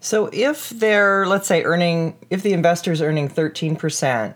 So 0.00 0.30
if 0.33 0.71
they're, 0.71 1.26
let's 1.26 1.47
say, 1.47 1.62
earning, 1.62 2.16
if 2.30 2.42
the 2.42 2.52
investor's 2.52 3.02
earning 3.02 3.28
13% 3.28 4.35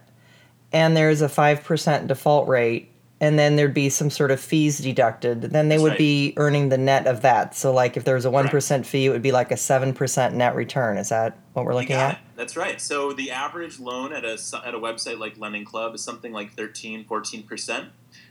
and 0.73 0.97
there's 0.97 1.23
a 1.23 1.29
5% 1.29 2.07
default 2.07 2.49
rate, 2.49 2.91
and 3.21 3.39
then 3.39 3.57
there'd 3.57 3.73
be 3.73 3.89
some 3.89 4.11
sort 4.11 4.31
of 4.31 4.41
fees 4.41 4.79
deducted, 4.79 5.43
then 5.43 5.69
they 5.69 5.77
That's 5.77 5.83
would 5.83 5.89
right. 5.91 5.99
be 5.99 6.35
earning 6.37 6.69
the 6.69 6.77
net 6.77 7.07
of 7.07 7.23
that. 7.23 7.55
So, 7.55 7.73
like 7.73 7.97
if 7.97 8.05
there 8.05 8.17
was 8.17 8.27
a 8.27 8.31
1% 8.31 8.51
Correct. 8.51 8.87
fee, 8.87 9.07
it 9.07 9.11
would 9.11 9.23
be 9.23 9.33
like 9.33 9.51
a 9.51 9.55
7% 9.55 10.33
net 10.35 10.55
return. 10.55 10.99
Is 10.99 11.09
that 11.09 11.39
what 11.55 11.65
we're 11.65 11.75
looking 11.75 11.97
at? 11.97 12.15
it. 12.15 12.19
That's 12.37 12.57
right. 12.57 12.81
So 12.81 13.13
the 13.13 13.31
average 13.31 13.79
loan 13.79 14.13
at 14.13 14.25
a 14.25 14.33
at 14.65 14.75
a 14.75 14.79
website 14.79 15.19
like 15.19 15.39
Lending 15.39 15.65
Club 15.65 15.95
is 15.95 16.03
something 16.03 16.33
like 16.33 16.53
13, 16.55 17.05
14 17.05 17.43
percent. 17.45 17.89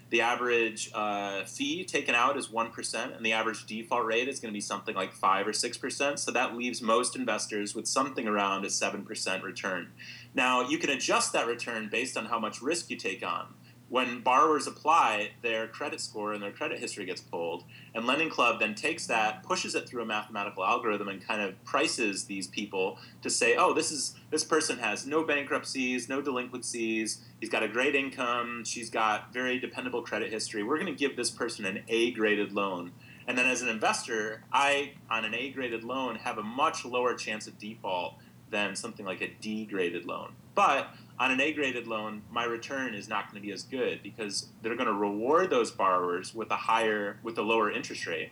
The 0.10 0.22
average 0.22 0.91
uh, 0.93 1.43
fee 1.45 1.83
taken 1.83 2.13
out 2.13 2.38
is 2.38 2.51
one 2.51 2.69
percent, 2.69 3.15
and 3.15 3.25
the 3.25 3.33
average 3.33 3.65
default 3.65 4.05
rate 4.05 4.27
is 4.27 4.39
going 4.39 4.51
to 4.51 4.57
be 4.57 4.62
something 4.62 4.95
like 4.95 5.12
five 5.12 5.48
or 5.48 5.53
six 5.53 5.75
percent. 5.77 6.19
So 6.19 6.31
that 6.31 6.55
leaves 6.55 6.81
most 6.81 7.15
investors 7.15 7.74
with 7.74 7.88
something 7.88 8.27
around 8.27 8.63
a 8.63 8.69
seven 8.69 9.03
percent 9.03 9.43
return. 9.43 9.91
Now 10.36 10.62
you 10.69 10.77
can 10.77 10.91
adjust 10.91 11.33
that 11.33 11.48
return 11.48 11.89
based 11.91 12.15
on 12.15 12.25
how 12.25 12.38
much 12.38 12.62
risk 12.62 12.91
you 12.91 12.98
take 12.98 13.25
on. 13.25 13.55
When 13.93 14.21
borrowers 14.21 14.65
apply, 14.65 15.33
their 15.43 15.67
credit 15.67 16.01
score 16.01 16.33
and 16.33 16.41
their 16.41 16.51
credit 16.51 16.79
history 16.79 17.05
gets 17.05 17.21
pulled, 17.21 17.63
and 17.93 18.07
Lending 18.07 18.31
Club 18.31 18.59
then 18.59 18.73
takes 18.73 19.05
that, 19.05 19.43
pushes 19.43 19.75
it 19.75 19.88
through 19.88 20.01
a 20.01 20.05
mathematical 20.07 20.65
algorithm, 20.65 21.09
and 21.09 21.23
kind 21.23 21.43
of 21.43 21.63
prices 21.63 22.25
these 22.25 22.47
people 22.47 22.97
to 23.21 23.29
say, 23.29 23.55
oh, 23.55 23.71
this 23.71 23.91
is 23.91 24.15
this 24.31 24.43
person 24.43 24.79
has 24.79 25.05
no 25.05 25.23
bankruptcies, 25.23 26.09
no 26.09 26.23
delinquencies, 26.23 27.21
he's 27.39 27.51
got 27.51 27.62
a 27.62 27.67
great 27.67 27.93
income, 27.93 28.63
she's 28.65 28.89
got 28.89 29.31
very 29.31 29.59
dependable 29.59 30.01
credit 30.01 30.31
history. 30.31 30.63
We're 30.63 30.79
going 30.79 30.91
to 30.91 31.00
give 31.00 31.15
this 31.15 31.29
person 31.29 31.63
an 31.63 31.83
A-graded 31.88 32.51
loan. 32.51 32.93
And 33.27 33.38
then 33.38 33.45
as 33.45 33.62
an 33.62 33.69
investor, 33.69 34.43
I 34.51 34.93
on 35.07 35.23
an 35.23 35.35
A-graded 35.35 35.83
loan 35.83 36.15
have 36.15 36.39
a 36.39 36.43
much 36.43 36.83
lower 36.83 37.13
chance 37.13 37.45
of 37.45 37.59
default 37.59 38.15
than 38.50 38.75
something 38.75 39.05
like 39.05 39.21
a 39.21 39.27
D-graded 39.39 40.05
loan. 40.05 40.33
But 40.55 40.95
on 41.20 41.32
an 41.32 41.39
A-graded 41.39 41.88
loan, 41.88 42.24
my 42.32 42.43
return 42.43 42.93
is 42.93 43.08
not 43.08 43.29
going 43.29 43.41
to 43.41 43.48
be 43.48 43.53
as 43.53 43.63
good 43.63 44.01
because 44.01 44.48
they're 44.62 44.75
going 44.75 44.88
to 44.88 44.93
reward 44.93 45.50
those 45.50 45.72
borrowers 45.72 46.34
with 46.34 46.50
a 46.51 46.55
higher 46.55 47.20
with 47.24 47.38
a 47.38 47.41
lower 47.41 47.72
interest 47.72 48.08
rate 48.08 48.32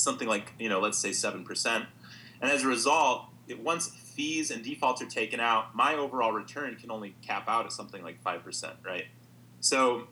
something 0.00 0.28
like 0.28 0.52
you 0.58 0.68
know 0.68 0.80
let's 0.80 0.98
say 0.98 1.10
7% 1.10 1.86
and 2.40 2.50
as 2.50 2.64
a 2.64 2.68
result 2.68 3.26
it, 3.48 3.60
once 3.62 3.88
fees 3.88 4.50
and 4.50 4.64
defaults 4.64 5.02
are 5.02 5.06
taken 5.06 5.40
out 5.40 5.74
my 5.74 5.94
overall 5.94 6.32
return 6.32 6.76
can 6.76 6.90
only 6.90 7.14
cap 7.22 7.48
out 7.48 7.66
at 7.66 7.72
something 7.72 8.02
like 8.02 8.22
5% 8.22 8.72
right? 8.84 9.04
So 9.60 10.08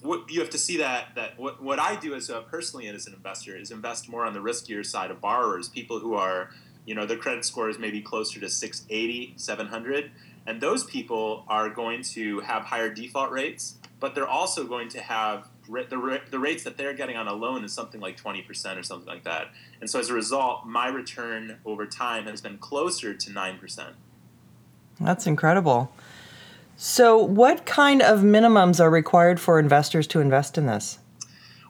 what 0.00 0.30
you 0.30 0.40
have 0.40 0.50
to 0.50 0.58
see 0.58 0.76
that 0.76 1.08
that 1.14 1.38
what, 1.38 1.62
what 1.62 1.78
i 1.78 1.96
do 1.96 2.14
as 2.14 2.28
a 2.28 2.42
personally 2.42 2.86
as 2.88 3.06
an 3.06 3.14
investor 3.14 3.56
is 3.56 3.70
invest 3.70 4.06
more 4.06 4.26
on 4.26 4.34
the 4.34 4.38
riskier 4.38 4.84
side 4.84 5.10
of 5.10 5.18
borrowers 5.18 5.66
people 5.66 5.98
who 5.98 6.12
are 6.12 6.50
you 6.84 6.94
know 6.94 7.06
their 7.06 7.16
credit 7.16 7.42
score 7.42 7.70
is 7.70 7.78
maybe 7.78 8.02
closer 8.02 8.38
to 8.38 8.50
680 8.50 9.32
700 9.36 10.10
and 10.46 10.60
those 10.60 10.84
people 10.84 11.44
are 11.48 11.70
going 11.70 12.02
to 12.02 12.40
have 12.40 12.64
higher 12.64 12.92
default 12.92 13.30
rates 13.30 13.76
but 14.00 14.14
they're 14.14 14.28
also 14.28 14.64
going 14.64 14.88
to 14.90 15.00
have 15.00 15.48
the, 15.66 16.20
the 16.30 16.38
rates 16.38 16.62
that 16.64 16.76
they're 16.76 16.92
getting 16.92 17.16
on 17.16 17.26
a 17.26 17.32
loan 17.32 17.64
is 17.64 17.72
something 17.72 18.00
like 18.00 18.20
20% 18.20 18.78
or 18.78 18.82
something 18.82 19.08
like 19.08 19.24
that 19.24 19.48
and 19.80 19.88
so 19.88 19.98
as 19.98 20.10
a 20.10 20.14
result 20.14 20.66
my 20.66 20.88
return 20.88 21.58
over 21.64 21.86
time 21.86 22.26
has 22.26 22.40
been 22.40 22.58
closer 22.58 23.14
to 23.14 23.30
9% 23.30 23.92
That's 25.00 25.26
incredible. 25.26 25.92
So, 26.76 27.16
what 27.16 27.66
kind 27.66 28.02
of 28.02 28.20
minimums 28.20 28.80
are 28.80 28.90
required 28.90 29.38
for 29.38 29.60
investors 29.60 30.06
to 30.08 30.20
invest 30.20 30.58
in 30.58 30.66
this? 30.66 30.98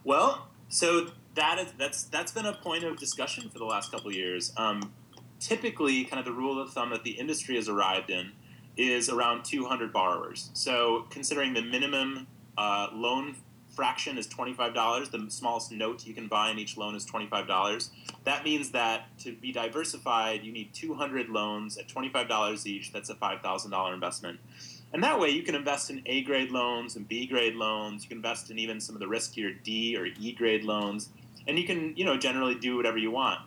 Well, 0.03 0.49
so 0.69 1.11
that 1.35 1.59
is 1.59 1.73
that's 1.79 2.05
that's 2.05 2.33
been 2.33 2.47
a 2.47 2.55
point 2.55 2.85
of 2.85 2.99
discussion 2.99 3.51
for 3.51 3.59
the 3.59 3.67
last 3.67 3.91
couple 3.91 4.09
of 4.09 4.15
years. 4.15 4.53
Um, 4.57 4.93
typically, 5.41 6.05
kind 6.05 6.19
of 6.19 6.25
the 6.25 6.33
rule 6.33 6.61
of 6.61 6.73
thumb 6.73 6.91
that 6.91 7.05
the 7.05 7.13
industry 7.13 7.57
has 7.57 7.69
arrived 7.69 8.09
in 8.09 8.33
is 8.77 9.09
around 9.09 9.45
200 9.45 9.93
borrowers. 9.93 10.51
So, 10.53 11.07
considering 11.11 11.55
the 11.55 11.63
minimum 11.63 12.27
uh, 12.59 12.89
loan 12.93 13.37
fraction 13.75 14.19
is 14.19 14.27
$25, 14.29 15.11
the 15.11 15.31
smallest 15.31 15.73
note 15.73 16.07
you 16.07 16.15
can 16.15 16.29
buy 16.29 16.51
in 16.51 16.59
each 16.59 16.77
loan 16.77 16.95
is 16.95 17.05
$25. 17.07 17.91
That 18.25 18.45
means 18.45 18.71
that 18.71 19.19
to 19.21 19.33
be 19.33 19.53
diversified, 19.53 20.45
you 20.45 20.53
need 20.53 20.73
200 20.73 21.29
loans 21.29 21.77
at 21.77 21.89
$25 21.89 22.67
each. 22.67 22.93
That's 22.93 23.11
a 23.11 23.15
$5,000 23.15 23.95
investment. 23.95 24.41
And 24.93 25.03
that 25.03 25.19
way, 25.19 25.31
you 25.31 25.43
can 25.43 25.57
invest 25.57 25.91
in 25.91 26.03
A 26.07 26.23
grade 26.23 26.53
loans 26.53 26.95
and 26.95 27.09
B 27.09 27.27
grade 27.27 27.57
loans. 27.57 28.05
You 28.05 28.09
can 28.09 28.19
invest 28.19 28.51
in 28.51 28.59
even 28.61 28.81
some 28.81 28.95
of 28.95 29.01
the 29.01 29.07
riskier 29.07 29.61
D 29.63 29.97
or 29.97 30.07
E 30.07 30.33
grade 30.33 30.63
loans, 30.63 31.09
and 31.49 31.59
you 31.59 31.67
can, 31.67 31.97
you 31.97 32.05
know, 32.05 32.17
generally 32.17 32.55
do 32.55 32.77
whatever 32.77 32.97
you 32.97 33.11
want. 33.11 33.41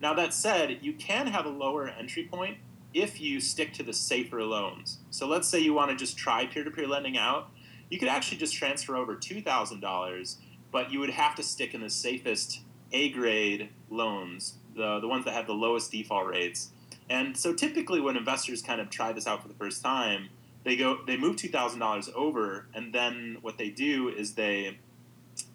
Now 0.00 0.14
that 0.14 0.32
said, 0.32 0.78
you 0.80 0.94
can 0.94 1.26
have 1.26 1.44
a 1.44 1.50
lower 1.50 1.88
entry 1.88 2.24
point 2.24 2.56
if 2.94 3.20
you 3.20 3.40
stick 3.40 3.72
to 3.74 3.82
the 3.82 3.92
safer 3.92 4.42
loans. 4.44 4.98
So 5.10 5.26
let's 5.26 5.48
say 5.48 5.58
you 5.58 5.74
want 5.74 5.90
to 5.90 5.96
just 5.96 6.16
try 6.16 6.46
peer-to-peer 6.46 6.86
lending 6.86 7.18
out, 7.18 7.50
you 7.90 7.98
could 7.98 8.08
actually 8.08 8.38
just 8.38 8.54
transfer 8.54 8.96
over 8.96 9.14
two 9.14 9.42
thousand 9.42 9.80
dollars, 9.80 10.38
but 10.70 10.90
you 10.90 11.00
would 11.00 11.10
have 11.10 11.34
to 11.34 11.42
stick 11.42 11.74
in 11.74 11.80
the 11.80 11.90
safest 11.90 12.60
A 12.92 13.10
grade 13.10 13.68
loans, 13.90 14.54
the 14.74 15.00
the 15.00 15.08
ones 15.08 15.24
that 15.26 15.34
have 15.34 15.46
the 15.46 15.54
lowest 15.54 15.90
default 15.92 16.26
rates. 16.26 16.70
And 17.10 17.36
so 17.36 17.52
typically, 17.52 18.00
when 18.00 18.16
investors 18.16 18.62
kind 18.62 18.80
of 18.80 18.88
try 18.88 19.12
this 19.12 19.26
out 19.26 19.42
for 19.42 19.48
the 19.48 19.54
first 19.54 19.82
time, 19.82 20.30
they 20.64 20.76
go 20.76 20.98
they 21.06 21.16
move 21.16 21.36
two 21.36 21.48
thousand 21.48 21.80
dollars 21.80 22.08
over, 22.14 22.66
and 22.74 22.94
then 22.94 23.38
what 23.42 23.58
they 23.58 23.68
do 23.68 24.08
is 24.08 24.34
they 24.34 24.78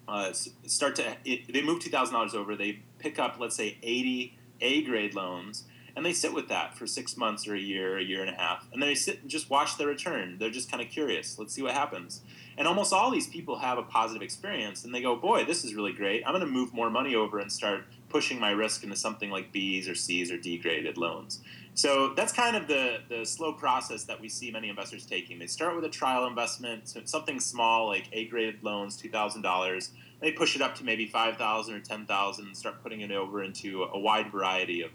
uh, 0.08 0.32
start 0.68 0.96
to 0.98 1.16
it, 1.26 1.52
they 1.52 1.64
move 1.64 1.80
two 1.80 1.90
thousand 1.90 2.14
dollars 2.14 2.36
over. 2.36 2.56
They 2.56 2.84
pick 3.00 3.18
up 3.18 3.38
let's 3.40 3.56
say 3.56 3.78
eighty 3.82 4.38
A 4.62 4.84
grade 4.84 5.16
loans, 5.16 5.64
and 6.00 6.06
they 6.06 6.14
sit 6.14 6.34
with 6.34 6.48
that 6.48 6.78
for 6.78 6.88
six 6.88 7.18
months 7.18 7.46
or 7.46 7.56
a 7.56 7.60
year, 7.60 7.98
a 7.98 8.02
year 8.02 8.22
and 8.22 8.30
a 8.30 8.40
half, 8.40 8.66
and 8.72 8.82
they 8.82 8.96
sit 8.96 9.22
and 9.22 9.30
just 9.30 9.50
watch 9.50 9.78
their 9.78 9.88
return. 9.88 10.38
They're 10.40 10.50
just 10.50 10.72
kind 10.72 10.82
of 10.82 10.90
curious. 10.90 11.38
Let's 11.38 11.54
see 11.54 11.62
what 11.62 11.74
happens. 11.74 12.22
And 12.58 12.70
almost 12.70 12.94
all 12.94 13.12
these 13.12 13.28
people 13.28 13.60
have 13.60 13.78
a 13.78 13.84
positive 13.84 14.22
experience, 14.22 14.86
and 14.86 14.96
they 14.96 15.02
go, 15.02 15.18
"Boy, 15.18 15.44
this 15.44 15.66
is 15.66 15.76
really 15.76 15.92
great. 15.92 16.24
I'm 16.26 16.32
going 16.32 16.46
to 16.46 16.50
move 16.50 16.74
more 16.74 16.90
money 16.90 17.16
over 17.16 17.38
and 17.40 17.52
start 17.52 17.84
pushing 18.08 18.40
my 18.40 18.52
risk 18.52 18.82
into 18.82 18.96
something 18.96 19.30
like 19.30 19.52
B's 19.52 19.90
or 19.90 19.96
C's 19.96 20.32
or 20.32 20.38
D 20.38 20.58
graded 20.58 20.98
loans." 20.98 21.42
So 21.74 22.14
that's 22.14 22.32
kind 22.32 22.56
of 22.56 22.70
the, 22.70 23.00
the 23.10 23.26
slow 23.26 23.52
process 23.52 24.06
that 24.06 24.22
we 24.22 24.30
see 24.30 24.52
many 24.52 24.70
investors 24.70 25.06
taking. 25.06 25.38
They 25.38 25.48
start 25.48 25.76
with 25.76 25.84
a 25.84 25.90
trial 25.90 26.28
investment, 26.28 26.94
something 27.10 27.42
small 27.42 27.88
like 27.88 28.08
A 28.14 28.26
graded 28.28 28.64
loans, 28.64 28.96
two 28.96 29.10
thousand 29.10 29.42
dollars. 29.42 29.92
They 30.22 30.32
push 30.32 30.56
it 30.56 30.62
up 30.62 30.76
to 30.76 30.86
maybe 30.86 31.08
five 31.08 31.36
thousand 31.36 31.76
or 31.76 31.82
ten 31.82 32.06
thousand, 32.06 32.48
and 32.48 32.56
start 32.56 32.84
putting 32.84 33.02
it 33.02 33.12
over 33.12 33.44
into 33.44 33.84
a 33.84 34.00
wide 34.00 34.32
variety 34.32 34.82
of, 34.82 34.92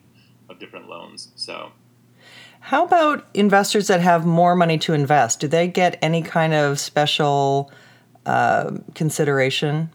of 0.49 0.59
different 0.59 0.89
loans. 0.89 1.33
So 1.37 1.73
How 2.61 2.85
about 2.85 3.27
investors 3.35 3.89
that 3.89 4.01
have 4.01 4.25
more 4.27 4.55
money 4.55 4.79
to 4.79 4.93
invest? 4.93 5.41
Do 5.41 5.49
they 5.49 5.69
get 5.69 5.99
any 6.03 6.23
kind 6.23 6.55
of 6.55 6.79
special 6.79 7.71
uh, 8.27 8.79
consideration? 8.95 9.91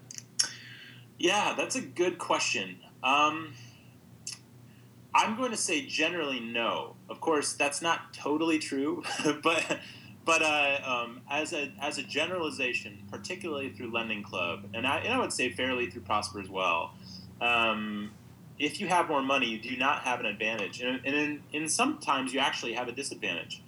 yeah, 1.19 1.53
that's 1.55 1.75
a 1.75 1.81
good 1.81 2.17
question. 2.17 2.77
Um, 3.03 3.53
I'm 5.13 5.35
going 5.35 5.51
to 5.51 5.57
say 5.57 5.85
generally 5.85 6.39
no. 6.39 6.95
Of 7.09 7.19
course, 7.19 7.53
that's 7.53 7.81
not 7.81 8.13
totally 8.13 8.57
true, 8.57 9.03
but 9.43 9.79
but 10.25 10.41
uh, 10.41 10.79
um, 10.85 11.21
as 11.29 11.53
a 11.53 11.71
as 11.81 11.97
a 11.97 12.03
generalization, 12.03 13.03
particularly 13.11 13.69
through 13.69 13.91
Lending 13.91 14.23
Club, 14.23 14.65
and 14.73 14.87
I 14.87 14.99
and 14.99 15.13
I 15.13 15.19
would 15.19 15.33
say 15.33 15.49
fairly 15.51 15.89
through 15.89 16.03
Prosper 16.03 16.39
as 16.39 16.49
well. 16.49 16.93
Um, 17.41 18.11
if 18.59 18.79
you 18.79 18.87
have 18.87 19.07
more 19.07 19.21
money, 19.21 19.47
you 19.47 19.59
do 19.59 19.77
not 19.77 20.01
have 20.01 20.19
an 20.19 20.25
advantage, 20.25 20.81
and, 20.81 20.99
and 21.05 21.41
in, 21.53 21.69
sometimes 21.69 22.33
you 22.33 22.39
actually 22.39 22.73
have 22.73 22.87
a 22.87 22.91
disadvantage. 22.91 23.63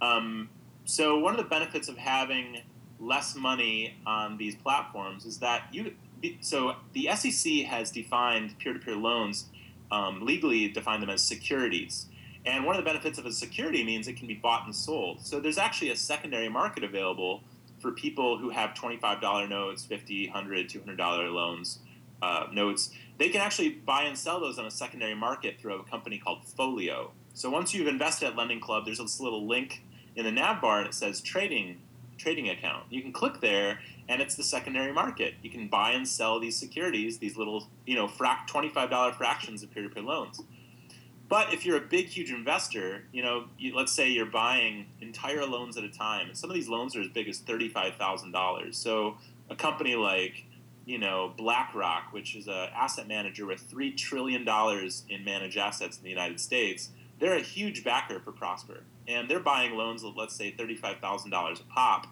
Um, 0.00 0.50
so 0.84 1.18
one 1.18 1.32
of 1.32 1.38
the 1.38 1.48
benefits 1.48 1.88
of 1.88 1.96
having 1.96 2.58
less 2.98 3.36
money 3.36 3.96
on 4.04 4.36
these 4.36 4.56
platforms 4.56 5.24
is 5.24 5.38
that 5.38 5.68
you. 5.72 5.94
So 6.40 6.76
the 6.92 7.08
SEC 7.16 7.64
has 7.64 7.90
defined 7.90 8.56
peer-to-peer 8.58 8.94
loans 8.94 9.46
um, 9.90 10.24
legally 10.24 10.68
define 10.68 11.00
them 11.00 11.10
as 11.10 11.20
securities. 11.20 12.06
And 12.44 12.64
one 12.64 12.76
of 12.76 12.84
the 12.84 12.88
benefits 12.88 13.18
of 13.18 13.26
a 13.26 13.32
security 13.32 13.84
means 13.84 14.08
it 14.08 14.16
can 14.16 14.26
be 14.26 14.34
bought 14.34 14.64
and 14.64 14.74
sold. 14.74 15.24
So 15.24 15.38
there's 15.38 15.58
actually 15.58 15.90
a 15.90 15.96
secondary 15.96 16.48
market 16.48 16.82
available 16.82 17.42
for 17.78 17.92
people 17.92 18.38
who 18.38 18.50
have 18.50 18.70
$25 18.74 19.48
notes, 19.48 19.86
$50, 19.86 20.32
$100, 20.32 20.70
$200 20.70 21.32
loans, 21.32 21.80
uh, 22.22 22.46
notes. 22.52 22.90
They 23.18 23.28
can 23.28 23.40
actually 23.40 23.70
buy 23.70 24.04
and 24.04 24.16
sell 24.16 24.40
those 24.40 24.58
on 24.58 24.66
a 24.66 24.70
secondary 24.70 25.14
market 25.14 25.60
through 25.60 25.74
a 25.74 25.84
company 25.84 26.18
called 26.18 26.44
Folio. 26.44 27.12
So 27.34 27.50
once 27.50 27.72
you've 27.72 27.88
invested 27.88 28.28
at 28.28 28.36
Lending 28.36 28.60
Club, 28.60 28.84
there's 28.84 28.98
this 28.98 29.20
little 29.20 29.46
link 29.46 29.82
in 30.16 30.24
the 30.24 30.32
nav 30.32 30.60
bar 30.60 30.78
and 30.78 30.88
it 30.88 30.94
says 30.94 31.20
trading 31.20 31.78
trading 32.18 32.48
account. 32.48 32.84
You 32.90 33.02
can 33.02 33.12
click 33.12 33.40
there 33.40 33.80
and 34.08 34.20
it's 34.20 34.34
the 34.34 34.44
secondary 34.44 34.92
market. 34.92 35.34
You 35.42 35.50
can 35.50 35.68
buy 35.68 35.92
and 35.92 36.06
sell 36.06 36.38
these 36.38 36.56
securities, 36.56 37.18
these 37.18 37.36
little, 37.36 37.68
you 37.86 37.96
know, 37.96 38.06
frac- 38.06 38.46
$25 38.48 39.16
fractions 39.16 39.62
of 39.62 39.72
peer-to-peer 39.72 40.02
loans. 40.02 40.40
But 41.28 41.54
if 41.54 41.64
you're 41.64 41.78
a 41.78 41.80
big, 41.80 42.08
huge 42.08 42.30
investor, 42.30 43.04
you 43.10 43.22
know, 43.22 43.46
you, 43.58 43.74
let's 43.74 43.92
say 43.92 44.08
you're 44.08 44.26
buying 44.26 44.86
entire 45.00 45.46
loans 45.46 45.78
at 45.78 45.84
a 45.84 45.88
time, 45.88 46.26
and 46.28 46.36
some 46.36 46.50
of 46.50 46.54
these 46.54 46.68
loans 46.68 46.94
are 46.94 47.00
as 47.00 47.08
big 47.08 47.26
as 47.26 47.38
thirty-five 47.38 47.94
thousand 47.96 48.32
dollars. 48.32 48.76
So 48.76 49.16
a 49.48 49.56
company 49.56 49.94
like, 49.94 50.44
you 50.92 50.98
know, 50.98 51.32
BlackRock, 51.38 52.12
which 52.12 52.36
is 52.36 52.48
an 52.48 52.68
asset 52.76 53.08
manager 53.08 53.46
with 53.46 53.60
three 53.60 53.94
trillion 53.94 54.44
dollars 54.44 55.06
in 55.08 55.24
managed 55.24 55.56
assets 55.56 55.96
in 55.96 56.04
the 56.04 56.10
United 56.10 56.38
States, 56.38 56.90
they're 57.18 57.34
a 57.34 57.40
huge 57.40 57.82
backer 57.82 58.20
for 58.20 58.30
Prosper, 58.30 58.84
and 59.08 59.26
they're 59.26 59.40
buying 59.40 59.74
loans 59.74 60.04
of 60.04 60.18
let's 60.18 60.36
say 60.36 60.50
thirty-five 60.50 60.98
thousand 60.98 61.30
dollars 61.30 61.60
a 61.60 61.64
pop. 61.72 62.08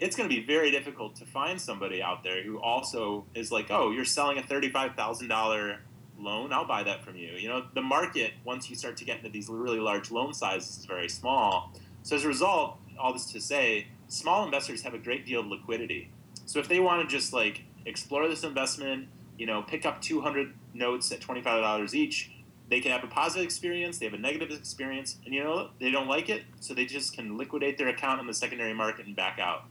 It's 0.00 0.16
going 0.16 0.28
to 0.28 0.34
be 0.34 0.44
very 0.44 0.72
difficult 0.72 1.14
to 1.16 1.24
find 1.24 1.60
somebody 1.60 2.02
out 2.02 2.24
there 2.24 2.42
who 2.42 2.58
also 2.58 3.26
is 3.36 3.52
like, 3.52 3.70
oh, 3.70 3.92
you're 3.92 4.04
selling 4.04 4.38
a 4.38 4.42
thirty-five 4.42 4.96
thousand 4.96 5.28
dollar 5.28 5.78
loan, 6.18 6.52
I'll 6.52 6.66
buy 6.66 6.82
that 6.82 7.04
from 7.04 7.14
you. 7.14 7.34
You 7.34 7.48
know, 7.48 7.66
the 7.74 7.82
market 7.82 8.32
once 8.44 8.68
you 8.68 8.74
start 8.74 8.96
to 8.96 9.04
get 9.04 9.18
into 9.18 9.30
these 9.30 9.48
really 9.48 9.78
large 9.78 10.10
loan 10.10 10.34
sizes 10.34 10.78
is 10.78 10.84
very 10.84 11.08
small. 11.08 11.72
So 12.02 12.16
as 12.16 12.24
a 12.24 12.28
result, 12.28 12.78
all 12.98 13.12
this 13.12 13.30
to 13.32 13.40
say, 13.40 13.86
small 14.08 14.44
investors 14.44 14.82
have 14.82 14.94
a 14.94 14.98
great 14.98 15.26
deal 15.26 15.42
of 15.42 15.46
liquidity. 15.46 16.10
So 16.44 16.58
if 16.58 16.66
they 16.66 16.80
want 16.80 17.08
to 17.08 17.16
just 17.16 17.32
like 17.32 17.62
explore 17.86 18.28
this 18.28 18.44
investment, 18.44 19.08
you 19.38 19.46
know, 19.46 19.62
pick 19.62 19.86
up 19.86 20.02
200 20.02 20.52
notes 20.74 21.10
at 21.12 21.20
$25 21.20 21.94
each, 21.94 22.30
they 22.68 22.80
can 22.80 22.90
have 22.90 23.04
a 23.04 23.06
positive 23.06 23.44
experience, 23.44 23.98
they 23.98 24.06
have 24.06 24.14
a 24.14 24.18
negative 24.18 24.50
experience, 24.50 25.16
and 25.24 25.32
you 25.32 25.42
know, 25.42 25.70
they 25.80 25.90
don't 25.90 26.08
like 26.08 26.28
it, 26.28 26.42
so 26.60 26.74
they 26.74 26.84
just 26.84 27.14
can 27.14 27.38
liquidate 27.38 27.78
their 27.78 27.88
account 27.88 28.20
on 28.20 28.26
the 28.26 28.34
secondary 28.34 28.74
market 28.74 29.06
and 29.06 29.14
back 29.14 29.38
out. 29.38 29.64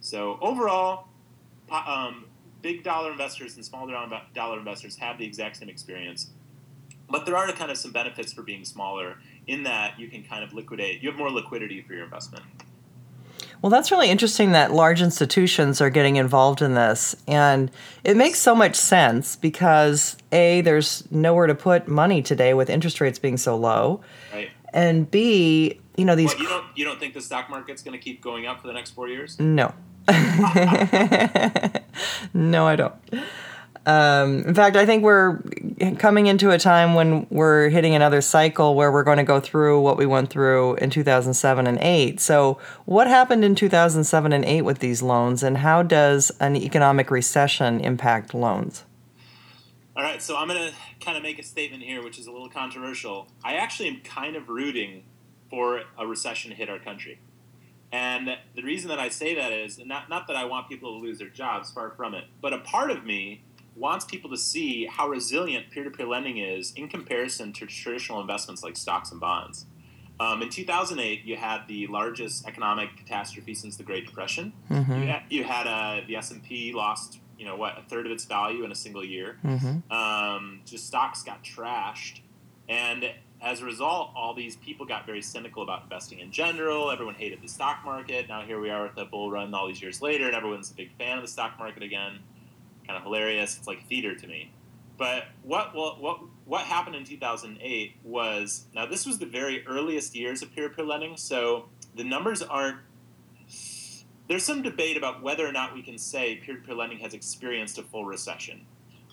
So 0.00 0.38
overall, 0.40 1.06
um, 1.70 2.26
big 2.60 2.82
dollar 2.82 3.12
investors 3.12 3.54
and 3.56 3.64
small 3.64 3.86
dollar 3.86 4.22
dollar 4.34 4.58
investors 4.58 4.96
have 4.96 5.18
the 5.18 5.24
exact 5.24 5.56
same 5.56 5.68
experience. 5.68 6.30
But 7.08 7.26
there 7.26 7.36
are 7.36 7.50
kind 7.52 7.70
of 7.70 7.76
some 7.76 7.92
benefits 7.92 8.32
for 8.32 8.42
being 8.42 8.64
smaller 8.64 9.18
in 9.46 9.64
that 9.64 9.98
you 9.98 10.08
can 10.08 10.24
kind 10.24 10.42
of 10.42 10.52
liquidate, 10.52 11.02
you 11.02 11.10
have 11.10 11.18
more 11.18 11.30
liquidity 11.30 11.82
for 11.82 11.94
your 11.94 12.04
investment. 12.04 12.44
Well, 13.62 13.70
that's 13.70 13.90
really 13.92 14.10
interesting 14.10 14.52
that 14.52 14.72
large 14.72 15.00
institutions 15.00 15.80
are 15.80 15.88
getting 15.88 16.16
involved 16.16 16.60
in 16.62 16.74
this. 16.74 17.14
And 17.28 17.70
it 18.02 18.16
makes 18.16 18.40
so 18.40 18.56
much 18.56 18.74
sense 18.74 19.36
because 19.36 20.16
A, 20.32 20.62
there's 20.62 21.04
nowhere 21.12 21.46
to 21.46 21.54
put 21.54 21.86
money 21.86 22.22
today 22.22 22.54
with 22.54 22.68
interest 22.68 23.00
rates 23.00 23.20
being 23.20 23.36
so 23.36 23.56
low. 23.56 24.00
Right. 24.32 24.50
And 24.72 25.08
B, 25.08 25.80
you 25.96 26.04
know, 26.04 26.16
these. 26.16 26.34
You 26.38 26.48
don't 26.48 26.64
you 26.74 26.84
don't 26.84 26.98
think 26.98 27.14
the 27.14 27.20
stock 27.20 27.48
market's 27.48 27.82
going 27.82 27.96
to 27.96 28.02
keep 28.02 28.20
going 28.20 28.46
up 28.46 28.60
for 28.60 28.66
the 28.66 28.72
next 28.72 28.90
four 28.90 29.06
years? 29.06 29.38
No. 29.38 29.72
no, 32.34 32.66
I 32.66 32.74
don't. 32.74 32.94
Um, 33.84 34.44
in 34.44 34.54
fact, 34.54 34.76
I 34.76 34.86
think 34.86 35.02
we're 35.02 35.40
coming 35.98 36.28
into 36.28 36.50
a 36.50 36.58
time 36.58 36.94
when 36.94 37.26
we're 37.30 37.68
hitting 37.68 37.96
another 37.96 38.20
cycle 38.20 38.76
where 38.76 38.92
we're 38.92 39.02
going 39.02 39.18
to 39.18 39.24
go 39.24 39.40
through 39.40 39.80
what 39.80 39.96
we 39.96 40.06
went 40.06 40.30
through 40.30 40.76
in 40.76 40.90
2007 40.90 41.66
and 41.66 41.78
8. 41.80 42.20
So, 42.20 42.58
what 42.84 43.08
happened 43.08 43.44
in 43.44 43.56
2007 43.56 44.32
and 44.32 44.44
8 44.44 44.62
with 44.62 44.78
these 44.78 45.02
loans, 45.02 45.42
and 45.42 45.58
how 45.58 45.82
does 45.82 46.30
an 46.38 46.54
economic 46.54 47.10
recession 47.10 47.80
impact 47.80 48.34
loans? 48.34 48.84
All 49.96 50.04
right, 50.04 50.22
so 50.22 50.36
I'm 50.36 50.46
going 50.48 50.70
to 50.70 50.74
kind 51.04 51.16
of 51.16 51.22
make 51.24 51.40
a 51.40 51.42
statement 51.42 51.82
here, 51.82 52.02
which 52.04 52.18
is 52.18 52.26
a 52.26 52.30
little 52.30 52.48
controversial. 52.48 53.26
I 53.44 53.54
actually 53.54 53.88
am 53.88 54.00
kind 54.04 54.36
of 54.36 54.48
rooting 54.48 55.02
for 55.50 55.82
a 55.98 56.06
recession 56.06 56.50
to 56.50 56.56
hit 56.56 56.70
our 56.70 56.78
country. 56.78 57.18
And 57.90 58.38
the 58.56 58.62
reason 58.62 58.88
that 58.88 58.98
I 58.98 59.10
say 59.10 59.34
that 59.34 59.52
is 59.52 59.78
not, 59.84 60.08
not 60.08 60.26
that 60.28 60.36
I 60.36 60.46
want 60.46 60.68
people 60.68 60.98
to 60.98 61.06
lose 61.06 61.18
their 61.18 61.28
jobs, 61.28 61.70
far 61.70 61.90
from 61.90 62.14
it, 62.14 62.24
but 62.40 62.54
a 62.54 62.58
part 62.58 62.90
of 62.90 63.04
me 63.04 63.42
wants 63.74 64.04
people 64.04 64.30
to 64.30 64.36
see 64.36 64.86
how 64.86 65.08
resilient 65.08 65.70
peer 65.70 65.84
to 65.84 65.90
peer 65.90 66.06
lending 66.06 66.38
is 66.38 66.72
in 66.76 66.88
comparison 66.88 67.52
to 67.54 67.66
traditional 67.66 68.20
investments 68.20 68.62
like 68.62 68.76
stocks 68.76 69.10
and 69.10 69.20
bonds. 69.20 69.66
Um, 70.20 70.42
in 70.42 70.50
2008, 70.50 71.24
you 71.24 71.36
had 71.36 71.66
the 71.66 71.86
largest 71.88 72.46
economic 72.46 72.96
catastrophe 72.96 73.54
since 73.54 73.76
the 73.76 73.82
Great 73.82 74.06
Depression. 74.06 74.52
You 75.00 75.06
had, 75.08 75.22
you 75.30 75.44
had 75.44 75.66
uh, 75.66 76.00
the 76.06 76.16
S&P 76.16 76.72
lost, 76.72 77.18
you 77.38 77.46
know, 77.46 77.56
what, 77.56 77.78
a 77.78 77.82
third 77.88 78.06
of 78.06 78.12
its 78.12 78.24
value 78.24 78.62
in 78.64 78.70
a 78.70 78.74
single 78.74 79.04
year. 79.04 79.38
Um, 79.90 80.60
just 80.64 80.86
stocks 80.86 81.22
got 81.22 81.42
trashed. 81.42 82.20
And 82.68 83.10
as 83.40 83.60
a 83.60 83.64
result, 83.64 84.12
all 84.14 84.34
these 84.34 84.54
people 84.56 84.86
got 84.86 85.06
very 85.06 85.22
cynical 85.22 85.64
about 85.64 85.82
investing 85.82 86.20
in 86.20 86.30
general. 86.30 86.90
Everyone 86.92 87.14
hated 87.14 87.42
the 87.42 87.48
stock 87.48 87.84
market. 87.84 88.28
Now 88.28 88.42
here 88.42 88.60
we 88.60 88.70
are 88.70 88.84
with 88.84 88.94
the 88.94 89.06
bull 89.06 89.30
run 89.32 89.52
all 89.52 89.66
these 89.66 89.82
years 89.82 90.00
later, 90.00 90.26
and 90.26 90.36
everyone's 90.36 90.70
a 90.70 90.74
big 90.74 90.96
fan 90.96 91.16
of 91.16 91.22
the 91.22 91.28
stock 91.28 91.58
market 91.58 91.82
again. 91.82 92.20
Kind 92.92 93.00
of 93.00 93.10
hilarious. 93.10 93.56
It's 93.56 93.66
like 93.66 93.88
theater 93.88 94.14
to 94.14 94.26
me. 94.26 94.52
But 94.98 95.24
what 95.44 95.74
what 95.74 96.02
what 96.02 96.20
what 96.44 96.60
happened 96.60 96.94
in 96.94 97.04
2008 97.04 97.94
was 98.04 98.66
now 98.74 98.84
this 98.84 99.06
was 99.06 99.18
the 99.18 99.24
very 99.24 99.66
earliest 99.66 100.14
years 100.14 100.42
of 100.42 100.54
peer-to-peer 100.54 100.84
lending, 100.84 101.16
so 101.16 101.70
the 101.96 102.04
numbers 102.04 102.42
aren't. 102.42 102.76
There's 104.28 104.44
some 104.44 104.60
debate 104.60 104.98
about 104.98 105.22
whether 105.22 105.46
or 105.46 105.52
not 105.52 105.72
we 105.72 105.80
can 105.80 105.96
say 105.96 106.36
peer-to-peer 106.36 106.74
lending 106.74 106.98
has 106.98 107.14
experienced 107.14 107.78
a 107.78 107.82
full 107.82 108.04
recession. 108.04 108.66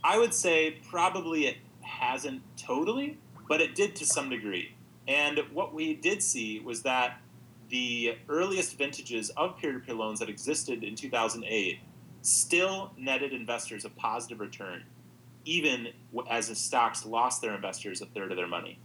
I 0.03 0.17
would 0.17 0.33
say 0.33 0.81
probably 0.89 1.47
it 1.47 1.55
hasn't 1.79 2.41
totally, 2.57 3.17
but 3.47 3.61
it 3.61 3.75
did 3.75 3.95
to 3.95 4.05
some 4.05 4.29
degree. 4.29 4.75
And 5.07 5.39
what 5.53 5.73
we 5.73 5.93
did 5.93 6.21
see 6.21 6.59
was 6.59 6.81
that 6.81 7.21
the 7.69 8.17
earliest 8.27 8.77
vintages 8.77 9.29
of 9.37 9.57
peer-to-peer 9.57 9.95
loans 9.95 10.19
that 10.19 10.27
existed 10.27 10.83
in 10.83 10.95
2008 10.95 11.79
still 12.21 12.91
netted 12.97 13.34
investors 13.34 13.86
a 13.86 13.89
positive 13.89 14.39
return, 14.39 14.84
even 15.45 15.88
as 16.29 16.49
the 16.49 16.55
stocks 16.55 17.05
lost 17.05 17.41
their 17.41 17.55
investors 17.55 18.01
a 18.01 18.05
third 18.08 18.32
of 18.32 18.38
their 18.38 18.47
money. 18.47 18.79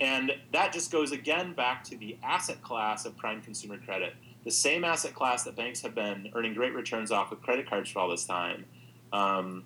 And 0.00 0.32
that 0.52 0.72
just 0.72 0.90
goes 0.90 1.12
again 1.12 1.52
back 1.52 1.84
to 1.84 1.96
the 1.96 2.16
asset 2.22 2.62
class 2.62 3.04
of 3.04 3.16
prime 3.16 3.40
consumer 3.40 3.78
credit, 3.78 4.14
the 4.44 4.50
same 4.50 4.84
asset 4.84 5.14
class 5.14 5.44
that 5.44 5.54
banks 5.54 5.80
have 5.82 5.94
been 5.94 6.30
earning 6.34 6.54
great 6.54 6.74
returns 6.74 7.12
off 7.12 7.30
with 7.30 7.40
credit 7.42 7.68
cards 7.68 7.90
for 7.90 8.00
all 8.00 8.08
this 8.08 8.24
time. 8.24 8.64
Um, 9.12 9.64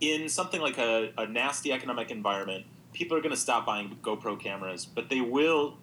in 0.00 0.28
something 0.28 0.60
like 0.60 0.78
a, 0.78 1.12
a 1.18 1.26
nasty 1.26 1.72
economic 1.72 2.10
environment, 2.10 2.66
people 2.92 3.16
are 3.16 3.20
going 3.20 3.34
to 3.34 3.40
stop 3.40 3.66
buying 3.66 3.96
GoPro 4.02 4.38
cameras, 4.38 4.84
but 4.84 5.08
they 5.08 5.20
will 5.20 5.78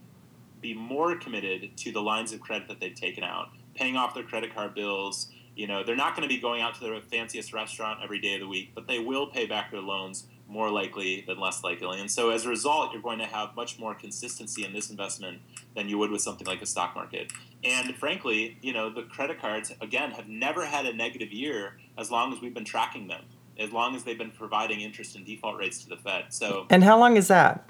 be 0.61 0.73
more 0.73 1.17
committed 1.17 1.75
to 1.77 1.91
the 1.91 2.01
lines 2.01 2.31
of 2.31 2.39
credit 2.39 2.67
that 2.69 2.79
they've 2.79 2.95
taken 2.95 3.23
out, 3.23 3.49
paying 3.75 3.97
off 3.97 4.13
their 4.13 4.23
credit 4.23 4.55
card 4.55 4.73
bills. 4.73 5.27
You 5.55 5.67
know, 5.67 5.83
they're 5.83 5.95
not 5.95 6.15
going 6.15 6.27
to 6.27 6.33
be 6.33 6.41
going 6.41 6.61
out 6.61 6.75
to 6.75 6.79
the 6.81 7.01
fanciest 7.11 7.53
restaurant 7.53 7.99
every 8.03 8.19
day 8.19 8.33
of 8.35 8.39
the 8.39 8.47
week, 8.47 8.71
but 8.73 8.87
they 8.87 8.99
will 8.99 9.27
pay 9.27 9.45
back 9.45 9.71
their 9.71 9.81
loans 9.81 10.25
more 10.47 10.69
likely 10.69 11.23
than 11.27 11.39
less 11.39 11.63
likely. 11.63 11.99
And 11.99 12.09
so 12.09 12.29
as 12.29 12.45
a 12.45 12.49
result, 12.49 12.91
you're 12.93 13.01
going 13.01 13.19
to 13.19 13.25
have 13.25 13.55
much 13.55 13.79
more 13.79 13.95
consistency 13.95 14.65
in 14.65 14.73
this 14.73 14.89
investment 14.89 15.41
than 15.75 15.89
you 15.89 15.97
would 15.97 16.11
with 16.11 16.21
something 16.21 16.45
like 16.45 16.61
a 16.61 16.65
stock 16.65 16.95
market. 16.95 17.31
And 17.63 17.95
frankly, 17.95 18.57
you 18.61 18.73
know, 18.73 18.93
the 18.93 19.03
credit 19.03 19.39
cards, 19.39 19.71
again, 19.81 20.11
have 20.11 20.27
never 20.27 20.65
had 20.65 20.85
a 20.85 20.93
negative 20.93 21.31
year 21.31 21.77
as 21.97 22.11
long 22.11 22.33
as 22.33 22.41
we've 22.41 22.53
been 22.53 22.65
tracking 22.65 23.07
them, 23.07 23.23
as 23.57 23.71
long 23.71 23.95
as 23.95 24.03
they've 24.03 24.17
been 24.17 24.31
providing 24.31 24.81
interest 24.81 25.15
and 25.15 25.25
default 25.25 25.57
rates 25.57 25.83
to 25.83 25.89
the 25.89 25.97
Fed. 25.97 26.25
So 26.29 26.67
And 26.69 26.83
how 26.83 26.99
long 26.99 27.17
is 27.17 27.27
that? 27.29 27.67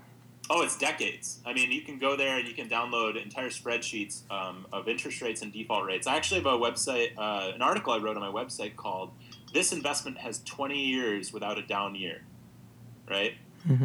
Oh, 0.50 0.62
it's 0.62 0.78
decades. 0.78 1.40
I 1.46 1.54
mean, 1.54 1.72
you 1.72 1.82
can 1.82 1.98
go 1.98 2.18
there 2.18 2.38
and 2.38 2.48
you 2.48 2.54
can 2.54 2.68
download 2.68 3.22
entire 3.22 3.50
spreadsheets 3.50 4.30
um, 4.30 4.68
of 4.74 4.90
interest 4.90 5.22
rates 5.22 5.42
and 5.42 5.54
default 5.54 5.86
rates. 5.86 6.06
I 6.06 6.18
actually 6.18 6.42
have 6.42 6.48
a 6.48 6.58
website, 6.58 7.18
uh, 7.18 7.52
an 7.56 7.62
article 7.62 7.94
I 7.94 7.98
wrote 7.98 8.18
on 8.18 8.22
my 8.22 8.44
website 8.44 8.76
called 8.76 9.12
"This 9.54 9.72
Investment 9.72 10.18
Has 10.18 10.44
20 10.44 10.78
Years 10.78 11.32
Without 11.32 11.58
a 11.58 11.62
Down 11.62 11.96
Year," 11.96 12.24
right? 13.10 13.36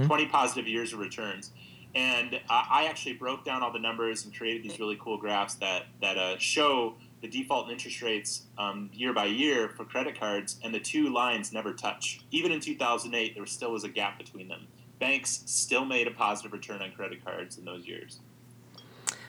20 0.07 0.27
positive 0.27 0.67
years 0.67 0.93
of 0.93 0.99
returns. 0.99 1.53
And 1.95 2.41
I, 2.51 2.67
I 2.71 2.87
actually 2.87 3.15
broke 3.15 3.45
down 3.45 3.63
all 3.63 3.73
the 3.73 3.79
numbers 3.79 4.25
and 4.25 4.35
created 4.35 4.65
these 4.65 4.81
really 4.81 4.99
cool 5.01 5.17
graphs 5.17 5.55
that 5.57 5.87
that 6.03 6.19
uh, 6.19 6.39
show 6.39 6.95
the 7.23 7.29
default 7.29 7.65
and 7.65 7.73
interest 7.73 8.03
rates 8.03 8.43
um, 8.59 8.91
year 8.93 9.13
by 9.13 9.27
year 9.27 9.69
for 9.69 9.85
credit 9.85 10.19
cards, 10.19 10.59
and 10.65 10.75
the 10.75 10.81
two 10.81 11.13
lines 11.13 11.53
never 11.53 11.73
touch. 11.73 12.21
Even 12.33 12.51
in 12.51 12.61
2008, 12.61 13.35
there 13.37 13.47
still 13.47 13.73
was 13.73 13.85
a 13.85 13.89
gap 13.89 14.19
between 14.19 14.49
them. 14.49 14.67
Banks 14.99 15.43
still 15.47 15.85
made 15.85 16.07
a 16.07 16.11
positive 16.11 16.53
return 16.53 16.83
on 16.83 16.93
credit 16.93 17.25
cards 17.25 17.57
in 17.59 17.65
those 17.65 17.87
years. 17.87 18.21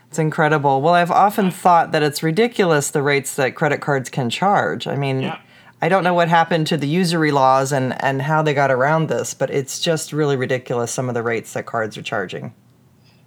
It's 0.07 0.17
incredible. 0.17 0.81
Well, 0.81 0.95
I've 0.95 1.11
often 1.11 1.51
thought 1.51 1.91
that 1.91 2.01
it's 2.01 2.23
ridiculous 2.23 2.89
the 2.89 3.03
rates 3.03 3.35
that 3.35 3.53
credit 3.53 3.79
cards 3.79 4.09
can 4.09 4.29
charge. 4.29 4.87
I 4.87 4.95
mean, 4.95 5.21
Yeah. 5.21 5.39
I 5.81 5.87
don't 5.87 6.03
know 6.03 6.13
what 6.13 6.27
happened 6.27 6.67
to 6.67 6.77
the 6.77 6.87
usury 6.87 7.31
laws 7.31 7.71
and, 7.71 7.95
and 8.03 8.23
how 8.23 8.41
they 8.41 8.53
got 8.53 8.69
around 8.69 9.07
this, 9.07 9.33
but 9.33 9.49
it's 9.49 9.79
just 9.79 10.11
really 10.11 10.35
ridiculous 10.35 10.91
some 10.91 11.07
of 11.07 11.15
the 11.15 11.23
rates 11.23 11.53
that 11.53 11.65
cards 11.65 11.97
are 11.97 12.01
charging. 12.01 12.53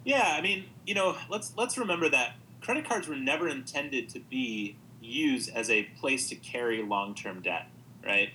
Yeah, 0.03 0.35
I 0.37 0.41
mean, 0.41 0.65
you 0.85 0.93
know, 0.93 1.17
let's 1.29 1.53
let's 1.57 1.77
remember 1.77 2.09
that 2.09 2.33
credit 2.61 2.87
cards 2.87 3.07
were 3.07 3.15
never 3.15 3.47
intended 3.47 4.09
to 4.09 4.19
be 4.19 4.75
used 5.01 5.49
as 5.55 5.69
a 5.69 5.83
place 5.99 6.29
to 6.29 6.35
carry 6.35 6.83
long-term 6.83 7.41
debt, 7.41 7.67
right? 8.05 8.29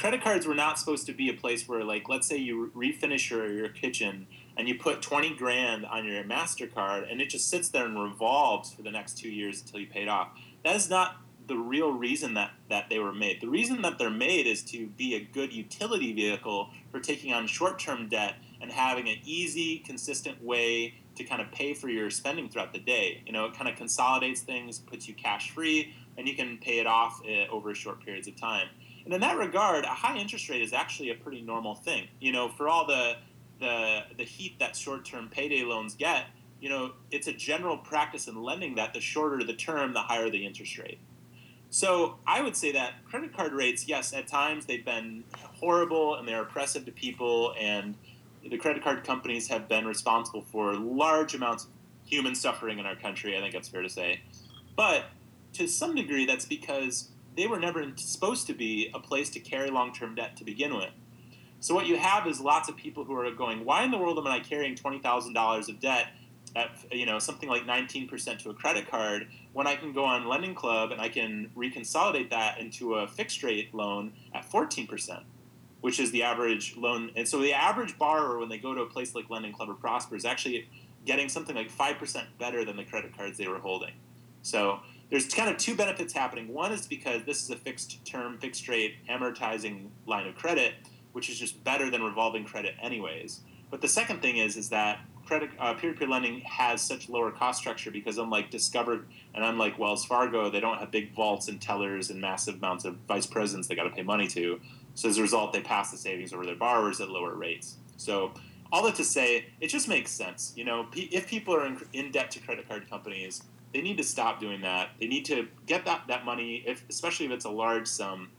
Credit 0.00 0.22
cards 0.22 0.46
were 0.46 0.54
not 0.54 0.78
supposed 0.78 1.04
to 1.04 1.12
be 1.12 1.28
a 1.28 1.34
place 1.34 1.68
where, 1.68 1.84
like, 1.84 2.08
let's 2.08 2.26
say 2.26 2.38
you 2.38 2.72
refinish 2.74 3.28
your, 3.28 3.52
your 3.52 3.68
kitchen 3.68 4.26
and 4.56 4.66
you 4.66 4.74
put 4.76 5.02
20 5.02 5.34
grand 5.34 5.84
on 5.84 6.06
your 6.06 6.24
MasterCard 6.24 7.12
and 7.12 7.20
it 7.20 7.28
just 7.28 7.50
sits 7.50 7.68
there 7.68 7.84
and 7.84 8.02
revolves 8.02 8.72
for 8.72 8.80
the 8.80 8.90
next 8.90 9.18
two 9.18 9.28
years 9.28 9.60
until 9.60 9.78
you 9.78 9.86
pay 9.86 10.00
it 10.00 10.08
off. 10.08 10.30
That 10.64 10.74
is 10.74 10.88
not 10.88 11.16
the 11.46 11.58
real 11.58 11.92
reason 11.92 12.32
that, 12.32 12.52
that 12.70 12.88
they 12.88 12.98
were 12.98 13.12
made. 13.12 13.42
The 13.42 13.48
reason 13.50 13.82
that 13.82 13.98
they're 13.98 14.08
made 14.08 14.46
is 14.46 14.62
to 14.70 14.86
be 14.86 15.16
a 15.16 15.20
good 15.20 15.52
utility 15.52 16.14
vehicle 16.14 16.70
for 16.90 16.98
taking 16.98 17.34
on 17.34 17.46
short 17.46 17.78
term 17.78 18.08
debt 18.08 18.36
and 18.62 18.72
having 18.72 19.06
an 19.06 19.18
easy, 19.22 19.80
consistent 19.80 20.42
way 20.42 20.94
to 21.16 21.24
kind 21.24 21.42
of 21.42 21.52
pay 21.52 21.74
for 21.74 21.90
your 21.90 22.08
spending 22.08 22.48
throughout 22.48 22.72
the 22.72 22.78
day. 22.78 23.22
You 23.26 23.34
know, 23.34 23.44
it 23.44 23.54
kind 23.54 23.68
of 23.68 23.76
consolidates 23.76 24.40
things, 24.40 24.78
puts 24.78 25.06
you 25.06 25.12
cash 25.12 25.50
free, 25.50 25.92
and 26.16 26.26
you 26.26 26.34
can 26.34 26.56
pay 26.56 26.78
it 26.78 26.86
off 26.86 27.20
uh, 27.26 27.52
over 27.52 27.74
short 27.74 28.02
periods 28.02 28.28
of 28.28 28.36
time. 28.36 28.68
And 29.04 29.14
in 29.14 29.20
that 29.20 29.38
regard, 29.38 29.84
a 29.84 29.88
high 29.88 30.16
interest 30.16 30.48
rate 30.48 30.62
is 30.62 30.72
actually 30.72 31.10
a 31.10 31.14
pretty 31.14 31.40
normal 31.40 31.74
thing. 31.74 32.08
You 32.20 32.32
know, 32.32 32.48
for 32.48 32.68
all 32.68 32.86
the 32.86 33.16
the 33.58 34.00
the 34.16 34.24
heat 34.24 34.58
that 34.58 34.76
short 34.76 35.04
term 35.04 35.28
payday 35.28 35.62
loans 35.62 35.94
get, 35.94 36.26
you 36.60 36.68
know, 36.68 36.92
it's 37.10 37.26
a 37.26 37.32
general 37.32 37.76
practice 37.76 38.28
in 38.28 38.42
lending 38.42 38.74
that 38.76 38.92
the 38.92 39.00
shorter 39.00 39.42
the 39.44 39.54
term, 39.54 39.92
the 39.92 40.00
higher 40.00 40.30
the 40.30 40.46
interest 40.46 40.78
rate. 40.78 40.98
So 41.70 42.18
I 42.26 42.42
would 42.42 42.56
say 42.56 42.72
that 42.72 43.04
credit 43.04 43.34
card 43.34 43.52
rates, 43.52 43.86
yes, 43.86 44.12
at 44.12 44.26
times 44.26 44.66
they've 44.66 44.84
been 44.84 45.22
horrible 45.34 46.16
and 46.16 46.26
they're 46.26 46.42
oppressive 46.42 46.84
to 46.86 46.92
people, 46.92 47.54
and 47.58 47.94
the 48.48 48.58
credit 48.58 48.82
card 48.82 49.04
companies 49.04 49.48
have 49.48 49.68
been 49.68 49.86
responsible 49.86 50.42
for 50.42 50.74
large 50.74 51.34
amounts 51.34 51.64
of 51.64 51.70
human 52.04 52.34
suffering 52.34 52.78
in 52.78 52.86
our 52.86 52.96
country. 52.96 53.36
I 53.36 53.40
think 53.40 53.54
that's 53.54 53.68
fair 53.68 53.82
to 53.82 53.88
say. 53.88 54.20
But 54.76 55.04
to 55.54 55.68
some 55.68 55.94
degree, 55.94 56.26
that's 56.26 56.44
because 56.44 57.10
they 57.36 57.46
were 57.46 57.58
never 57.58 57.84
supposed 57.96 58.46
to 58.48 58.54
be 58.54 58.90
a 58.94 58.98
place 58.98 59.30
to 59.30 59.40
carry 59.40 59.70
long 59.70 59.92
term 59.92 60.14
debt 60.14 60.36
to 60.36 60.44
begin 60.44 60.74
with. 60.76 60.90
So 61.60 61.74
what 61.74 61.86
you 61.86 61.96
have 61.96 62.26
is 62.26 62.40
lots 62.40 62.68
of 62.68 62.76
people 62.76 63.04
who 63.04 63.14
are 63.14 63.30
going, 63.30 63.64
why 63.64 63.84
in 63.84 63.90
the 63.90 63.98
world 63.98 64.18
am 64.18 64.26
I 64.26 64.40
carrying 64.40 64.74
twenty 64.74 64.98
thousand 64.98 65.34
dollars 65.34 65.68
of 65.68 65.78
debt 65.80 66.08
at 66.56 66.70
you 66.90 67.06
know 67.06 67.18
something 67.18 67.48
like 67.48 67.66
nineteen 67.66 68.08
percent 68.08 68.40
to 68.40 68.50
a 68.50 68.54
credit 68.54 68.90
card 68.90 69.28
when 69.52 69.66
I 69.66 69.76
can 69.76 69.92
go 69.92 70.04
on 70.04 70.26
Lending 70.26 70.54
Club 70.54 70.90
and 70.90 71.00
I 71.00 71.08
can 71.08 71.50
reconsolidate 71.56 72.30
that 72.30 72.58
into 72.58 72.94
a 72.94 73.06
fixed 73.06 73.42
rate 73.42 73.74
loan 73.74 74.12
at 74.34 74.44
fourteen 74.44 74.86
percent, 74.86 75.22
which 75.80 76.00
is 76.00 76.10
the 76.10 76.22
average 76.22 76.76
loan. 76.76 77.10
And 77.14 77.28
so 77.28 77.38
the 77.40 77.52
average 77.52 77.98
borrower 77.98 78.38
when 78.38 78.48
they 78.48 78.58
go 78.58 78.74
to 78.74 78.80
a 78.80 78.86
place 78.86 79.14
like 79.14 79.30
Lending 79.30 79.52
Club 79.52 79.68
or 79.68 79.74
Prosper 79.74 80.16
is 80.16 80.24
actually 80.24 80.68
getting 81.04 81.28
something 81.28 81.54
like 81.54 81.70
five 81.70 81.98
percent 81.98 82.26
better 82.38 82.64
than 82.64 82.76
the 82.76 82.84
credit 82.84 83.16
cards 83.16 83.38
they 83.38 83.48
were 83.48 83.58
holding. 83.58 83.92
So 84.42 84.80
there's 85.10 85.26
kind 85.26 85.50
of 85.50 85.56
two 85.56 85.74
benefits 85.74 86.12
happening. 86.12 86.48
One 86.48 86.72
is 86.72 86.86
because 86.86 87.24
this 87.24 87.42
is 87.42 87.50
a 87.50 87.56
fixed 87.56 88.04
term, 88.04 88.38
fixed 88.38 88.68
rate, 88.68 88.94
amortizing 89.08 89.88
line 90.06 90.26
of 90.26 90.36
credit, 90.36 90.74
which 91.12 91.28
is 91.28 91.38
just 91.38 91.62
better 91.64 91.90
than 91.90 92.02
revolving 92.02 92.44
credit 92.44 92.74
anyways. 92.80 93.40
But 93.70 93.80
the 93.80 93.88
second 93.88 94.22
thing 94.22 94.38
is 94.38 94.56
is 94.56 94.68
that 94.70 95.00
credit 95.26 95.50
uh, 95.58 95.74
peer-to-peer 95.74 96.08
lending 96.08 96.40
has 96.40 96.80
such 96.80 97.08
lower 97.08 97.30
cost 97.30 97.60
structure 97.60 97.90
because 97.90 98.18
unlike 98.18 98.50
Discover 98.50 99.04
and 99.34 99.44
unlike 99.44 99.78
Wells 99.78 100.04
Fargo, 100.04 100.50
they 100.50 100.60
don't 100.60 100.78
have 100.78 100.90
big 100.90 101.14
vaults 101.14 101.48
and 101.48 101.60
tellers 101.60 102.10
and 102.10 102.20
massive 102.20 102.56
amounts 102.56 102.84
of 102.84 102.96
vice 103.06 103.26
presidents 103.26 103.68
they 103.68 103.76
got 103.76 103.84
to 103.84 103.90
pay 103.90 104.02
money 104.02 104.26
to. 104.28 104.60
So 104.94 105.08
as 105.08 105.18
a 105.18 105.22
result, 105.22 105.52
they 105.52 105.60
pass 105.60 105.90
the 105.90 105.96
savings 105.96 106.32
over 106.32 106.44
their 106.44 106.56
borrowers 106.56 107.00
at 107.00 107.10
lower 107.10 107.34
rates. 107.34 107.76
So 107.96 108.32
all 108.72 108.82
that 108.84 108.96
to 108.96 109.04
say, 109.04 109.46
it 109.60 109.68
just 109.68 109.88
makes 109.88 110.10
sense. 110.10 110.52
You 110.56 110.64
know, 110.64 110.86
if 110.94 111.28
people 111.28 111.54
are 111.54 111.66
in, 111.66 111.80
in 111.92 112.10
debt 112.10 112.30
to 112.32 112.40
credit 112.40 112.68
card 112.68 112.88
companies, 112.88 113.42
they 113.72 113.80
need 113.80 113.98
to 113.98 114.04
stop 114.04 114.40
doing 114.40 114.62
that. 114.62 114.90
They 114.98 115.06
need 115.06 115.24
to 115.26 115.48
get 115.66 115.84
that, 115.84 116.02
that 116.08 116.24
money, 116.24 116.64
if, 116.66 116.84
especially 116.88 117.26
if 117.26 117.32
it's 117.32 117.44
a 117.44 117.50
large 117.50 117.86
sum, 117.86 118.30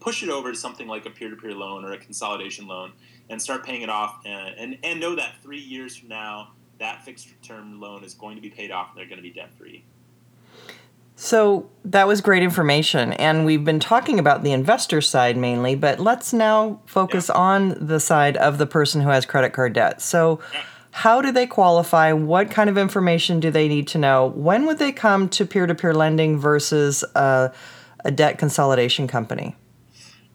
push 0.00 0.22
it 0.22 0.28
over 0.28 0.52
to 0.52 0.56
something 0.56 0.86
like 0.86 1.06
a 1.06 1.10
peer-to-peer 1.10 1.54
loan 1.54 1.84
or 1.84 1.92
a 1.92 1.98
consolidation 1.98 2.66
loan 2.66 2.92
and 3.30 3.40
start 3.40 3.64
paying 3.64 3.82
it 3.82 3.90
off 3.90 4.20
and, 4.24 4.54
and, 4.58 4.78
and 4.82 5.00
know 5.00 5.16
that 5.16 5.34
three 5.42 5.60
years 5.60 5.96
from 5.96 6.08
now 6.08 6.52
that 6.78 7.04
fixed 7.04 7.28
term 7.42 7.80
loan 7.80 8.04
is 8.04 8.14
going 8.14 8.36
to 8.36 8.42
be 8.42 8.50
paid 8.50 8.70
off 8.70 8.90
and 8.90 8.98
they're 8.98 9.06
going 9.06 9.16
to 9.16 9.22
be 9.22 9.30
debt 9.30 9.52
free 9.58 9.84
So 11.16 11.68
that 11.84 12.06
was 12.06 12.20
great 12.20 12.44
information. 12.44 13.12
And 13.14 13.44
we've 13.44 13.64
been 13.64 13.80
talking 13.80 14.20
about 14.20 14.44
the 14.44 14.52
investor 14.52 15.00
side 15.00 15.36
mainly, 15.36 15.74
but 15.74 15.98
let's 15.98 16.32
now 16.32 16.80
focus 16.86 17.28
on 17.28 17.76
the 17.84 17.98
side 17.98 18.36
of 18.36 18.58
the 18.58 18.66
person 18.66 19.00
who 19.00 19.08
has 19.08 19.26
credit 19.26 19.52
card 19.52 19.72
debt. 19.72 20.00
So, 20.00 20.40
how 20.98 21.20
do 21.20 21.32
they 21.32 21.46
qualify? 21.46 22.12
What 22.12 22.50
kind 22.50 22.68
of 22.68 22.76
information 22.76 23.40
do 23.40 23.50
they 23.50 23.68
need 23.68 23.88
to 23.88 23.98
know? 23.98 24.26
When 24.26 24.66
would 24.66 24.78
they 24.78 24.92
come 24.92 25.28
to 25.30 25.46
peer 25.46 25.66
to 25.66 25.74
peer 25.74 25.94
lending 25.94 26.38
versus 26.38 27.04
a, 27.14 27.52
a 28.04 28.10
debt 28.10 28.38
consolidation 28.38 29.06
company? 29.06 29.54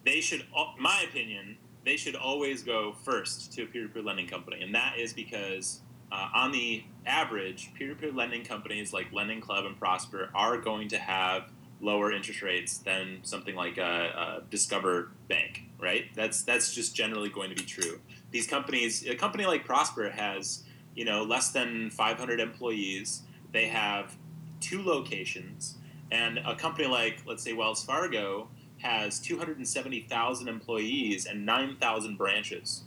they 0.05 0.21
should 0.21 0.45
my 0.79 1.03
opinion 1.09 1.57
they 1.85 1.97
should 1.97 2.15
always 2.15 2.63
go 2.63 2.95
first 3.03 3.51
to 3.53 3.63
a 3.63 3.65
peer-to-peer 3.65 4.01
lending 4.01 4.27
company 4.27 4.61
and 4.61 4.73
that 4.75 4.97
is 4.97 5.13
because 5.13 5.81
uh, 6.11 6.29
on 6.35 6.51
the 6.51 6.83
average 7.05 7.71
peer-to-peer 7.73 8.11
lending 8.11 8.43
companies 8.43 8.93
like 8.93 9.11
lending 9.11 9.41
club 9.41 9.65
and 9.65 9.77
prosper 9.79 10.29
are 10.33 10.57
going 10.57 10.87
to 10.87 10.97
have 10.97 11.49
lower 11.81 12.11
interest 12.11 12.41
rates 12.41 12.77
than 12.77 13.19
something 13.23 13.55
like 13.55 13.77
a, 13.77 14.41
a 14.41 14.43
discover 14.49 15.11
bank 15.27 15.63
right 15.79 16.05
that's 16.15 16.43
that's 16.43 16.73
just 16.73 16.95
generally 16.95 17.29
going 17.29 17.49
to 17.49 17.55
be 17.55 17.63
true 17.63 17.99
these 18.33 18.45
companies 18.45 19.07
a 19.07 19.15
company 19.15 19.45
like 19.45 19.63
prosper 19.63 20.09
has 20.09 20.63
you 20.93 21.05
know 21.05 21.23
less 21.23 21.51
than 21.51 21.89
500 21.89 22.41
employees 22.41 23.21
they 23.53 23.67
have 23.67 24.17
two 24.59 24.83
locations 24.83 25.77
and 26.11 26.39
a 26.39 26.55
company 26.55 26.87
like 26.87 27.21
let's 27.25 27.41
say 27.41 27.53
wells 27.53 27.81
fargo 27.85 28.49
has 28.83 29.19
270,000 29.19 30.47
employees 30.47 31.25
and 31.25 31.45
9,000 31.45 32.17
branches, 32.17 32.83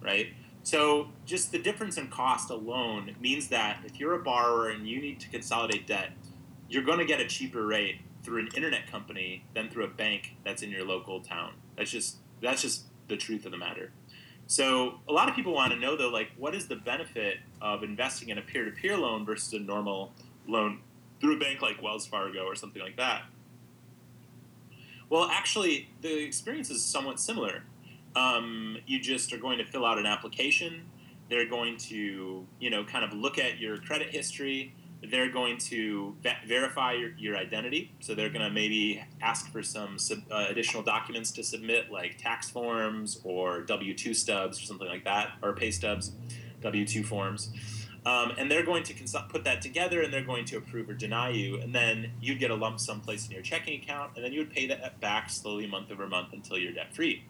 right? 0.00 0.28
So 0.62 1.08
just 1.24 1.50
the 1.50 1.58
difference 1.58 1.96
in 1.96 2.08
cost 2.08 2.50
alone 2.50 3.16
means 3.20 3.48
that 3.48 3.80
if 3.84 3.98
you're 3.98 4.14
a 4.14 4.22
borrower 4.22 4.68
and 4.68 4.86
you 4.86 5.00
need 5.00 5.18
to 5.20 5.28
consolidate 5.30 5.86
debt, 5.86 6.12
you're 6.68 6.84
going 6.84 6.98
to 6.98 7.06
get 7.06 7.20
a 7.20 7.26
cheaper 7.26 7.66
rate 7.66 8.00
through 8.22 8.40
an 8.40 8.48
internet 8.54 8.86
company 8.86 9.44
than 9.54 9.70
through 9.70 9.84
a 9.84 9.88
bank 9.88 10.36
that's 10.44 10.62
in 10.62 10.70
your 10.70 10.84
local 10.84 11.20
town. 11.20 11.54
That's 11.76 11.90
just 11.90 12.16
that's 12.42 12.60
just 12.60 12.84
the 13.08 13.16
truth 13.16 13.46
of 13.46 13.50
the 13.50 13.58
matter. 13.58 13.92
So 14.50 14.98
a 15.08 15.12
lot 15.12 15.28
of 15.28 15.36
people 15.36 15.54
want 15.54 15.72
to 15.72 15.78
know 15.78 15.96
though, 15.96 16.08
like, 16.08 16.32
what 16.36 16.56
is 16.56 16.66
the 16.66 16.74
benefit 16.74 17.36
of 17.62 17.84
investing 17.84 18.30
in 18.30 18.38
a 18.38 18.42
peer-to-peer 18.42 18.96
loan 18.96 19.24
versus 19.24 19.52
a 19.52 19.60
normal 19.60 20.12
loan 20.48 20.80
through 21.20 21.36
a 21.36 21.38
bank 21.38 21.62
like 21.62 21.80
Wells 21.80 22.04
Fargo 22.04 22.40
or 22.40 22.56
something 22.56 22.82
like 22.82 22.96
that? 22.96 23.22
Well, 25.08 25.28
actually, 25.30 25.88
the 26.00 26.24
experience 26.24 26.68
is 26.68 26.82
somewhat 26.82 27.20
similar. 27.20 27.62
Um, 28.16 28.78
you 28.88 28.98
just 28.98 29.32
are 29.32 29.38
going 29.38 29.58
to 29.58 29.64
fill 29.64 29.86
out 29.86 29.98
an 29.98 30.06
application. 30.06 30.82
They're 31.28 31.48
going 31.48 31.76
to, 31.76 32.44
you 32.58 32.70
know, 32.70 32.82
kind 32.82 33.04
of 33.04 33.12
look 33.12 33.38
at 33.38 33.60
your 33.60 33.78
credit 33.78 34.08
history. 34.08 34.74
They're 35.02 35.30
going 35.30 35.58
to 35.58 36.14
ve- 36.22 36.46
verify 36.46 36.92
your, 36.92 37.10
your 37.16 37.36
identity. 37.36 37.94
So 38.00 38.14
they're 38.14 38.28
going 38.28 38.44
to 38.44 38.50
maybe 38.50 39.02
ask 39.22 39.50
for 39.50 39.62
some 39.62 39.98
sub, 39.98 40.18
uh, 40.30 40.46
additional 40.48 40.82
documents 40.82 41.30
to 41.32 41.42
submit, 41.42 41.90
like 41.90 42.18
tax 42.18 42.50
forms 42.50 43.20
or 43.24 43.62
W 43.62 43.94
2 43.94 44.12
stubs 44.12 44.60
or 44.60 44.64
something 44.64 44.88
like 44.88 45.04
that, 45.04 45.32
or 45.42 45.54
pay 45.54 45.70
stubs, 45.70 46.12
W 46.60 46.86
2 46.86 47.02
forms. 47.02 47.50
Um, 48.06 48.32
and 48.38 48.50
they're 48.50 48.64
going 48.64 48.82
to 48.84 48.94
cons- 48.94 49.16
put 49.28 49.44
that 49.44 49.60
together 49.60 50.02
and 50.02 50.12
they're 50.12 50.24
going 50.24 50.44
to 50.46 50.56
approve 50.56 50.88
or 50.88 50.94
deny 50.94 51.30
you. 51.30 51.60
And 51.60 51.74
then 51.74 52.12
you'd 52.20 52.38
get 52.38 52.50
a 52.50 52.54
lump 52.54 52.80
sum 52.80 53.00
placed 53.00 53.28
in 53.28 53.32
your 53.34 53.42
checking 53.42 53.80
account, 53.80 54.12
and 54.16 54.24
then 54.24 54.32
you 54.32 54.40
would 54.40 54.50
pay 54.50 54.66
that 54.68 55.00
back 55.00 55.30
slowly 55.30 55.66
month 55.66 55.90
over 55.90 56.06
month 56.06 56.32
until 56.32 56.58
you're 56.58 56.72
debt 56.72 56.94
free. 56.94 57.24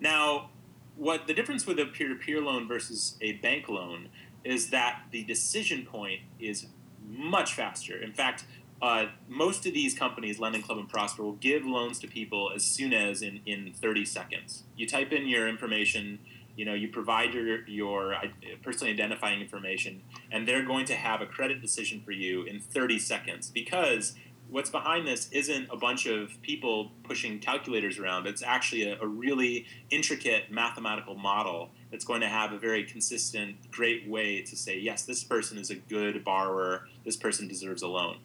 Now, 0.00 0.50
what 0.96 1.26
the 1.26 1.34
difference 1.34 1.66
with 1.66 1.78
a 1.78 1.86
peer 1.86 2.08
to 2.08 2.14
peer 2.14 2.40
loan 2.40 2.68
versus 2.68 3.16
a 3.20 3.32
bank 3.32 3.68
loan 3.68 4.08
is 4.44 4.70
that 4.70 5.02
the 5.10 5.24
decision 5.24 5.84
point 5.84 6.20
is 6.38 6.66
much 7.06 7.54
faster. 7.54 7.96
In 7.96 8.12
fact, 8.12 8.44
uh, 8.80 9.06
most 9.28 9.64
of 9.64 9.74
these 9.74 9.94
companies, 9.94 10.40
Lending 10.40 10.62
Club 10.62 10.78
and 10.78 10.88
Prosper, 10.88 11.22
will 11.22 11.34
give 11.34 11.64
loans 11.64 12.00
to 12.00 12.08
people 12.08 12.50
as 12.54 12.64
soon 12.64 12.92
as 12.92 13.22
in, 13.22 13.40
in 13.46 13.72
30 13.72 14.04
seconds. 14.04 14.64
You 14.76 14.88
type 14.88 15.12
in 15.12 15.28
your 15.28 15.46
information, 15.46 16.18
you 16.56 16.64
know, 16.64 16.74
you 16.74 16.88
provide 16.88 17.32
your, 17.32 17.66
your 17.68 18.16
personally 18.62 18.92
identifying 18.92 19.40
information, 19.40 20.02
and 20.32 20.48
they're 20.48 20.64
going 20.64 20.84
to 20.86 20.94
have 20.94 21.20
a 21.20 21.26
credit 21.26 21.62
decision 21.62 22.02
for 22.04 22.10
you 22.10 22.42
in 22.42 22.58
30 22.58 22.98
seconds 22.98 23.50
because 23.50 24.16
what's 24.52 24.68
behind 24.68 25.08
this 25.08 25.28
isn't 25.32 25.66
a 25.72 25.76
bunch 25.76 26.06
of 26.06 26.30
people 26.42 26.92
pushing 27.04 27.38
calculators 27.38 27.98
around. 27.98 28.26
It's 28.26 28.42
actually 28.42 28.90
a, 28.90 29.00
a, 29.00 29.06
really 29.06 29.66
intricate 29.90 30.52
mathematical 30.52 31.14
model 31.14 31.70
that's 31.90 32.04
going 32.04 32.20
to 32.20 32.28
have 32.28 32.52
a 32.52 32.58
very 32.58 32.84
consistent, 32.84 33.70
great 33.70 34.06
way 34.06 34.42
to 34.42 34.54
say, 34.54 34.78
yes, 34.78 35.04
this 35.04 35.24
person 35.24 35.56
is 35.56 35.70
a 35.70 35.76
good 35.76 36.22
borrower, 36.22 36.86
this 37.02 37.16
person 37.16 37.48
deserves 37.48 37.82
a 37.82 37.88
loan. 37.88 38.18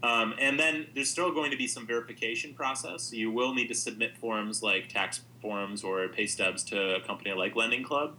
Um, 0.00 0.34
and 0.38 0.60
then 0.60 0.86
there's 0.94 1.10
still 1.10 1.32
going 1.32 1.50
to 1.50 1.56
be 1.56 1.66
some 1.66 1.84
verification 1.84 2.54
process. 2.54 3.02
So 3.02 3.16
you 3.16 3.32
will 3.32 3.52
need 3.52 3.66
to 3.66 3.74
submit 3.74 4.16
forms 4.16 4.62
like 4.62 4.88
tax 4.88 5.22
forms 5.42 5.82
or 5.82 6.06
pay 6.06 6.26
stubs 6.26 6.62
to 6.64 6.96
a 6.96 7.00
company 7.00 7.32
like 7.32 7.56
Lending 7.56 7.82
Club. 7.82 8.14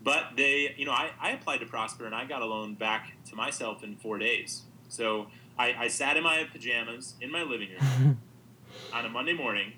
But 0.00 0.36
they, 0.36 0.74
you 0.76 0.84
know, 0.84 0.92
I, 0.92 1.10
I 1.20 1.30
applied 1.30 1.58
to 1.58 1.66
Prosper 1.66 2.06
and 2.06 2.14
I 2.14 2.24
got 2.24 2.40
a 2.40 2.46
loan 2.46 2.74
back 2.74 3.14
to 3.30 3.34
myself 3.34 3.82
in 3.82 3.96
four 3.96 4.18
days. 4.18 4.62
So 4.88 5.26
I, 5.58 5.74
I 5.78 5.88
sat 5.88 6.16
in 6.16 6.22
my 6.22 6.44
pajamas 6.50 7.14
in 7.20 7.30
my 7.30 7.42
living 7.42 7.70
room 7.70 8.20
on 8.92 9.06
a 9.06 9.08
Monday 9.08 9.32
morning. 9.32 9.74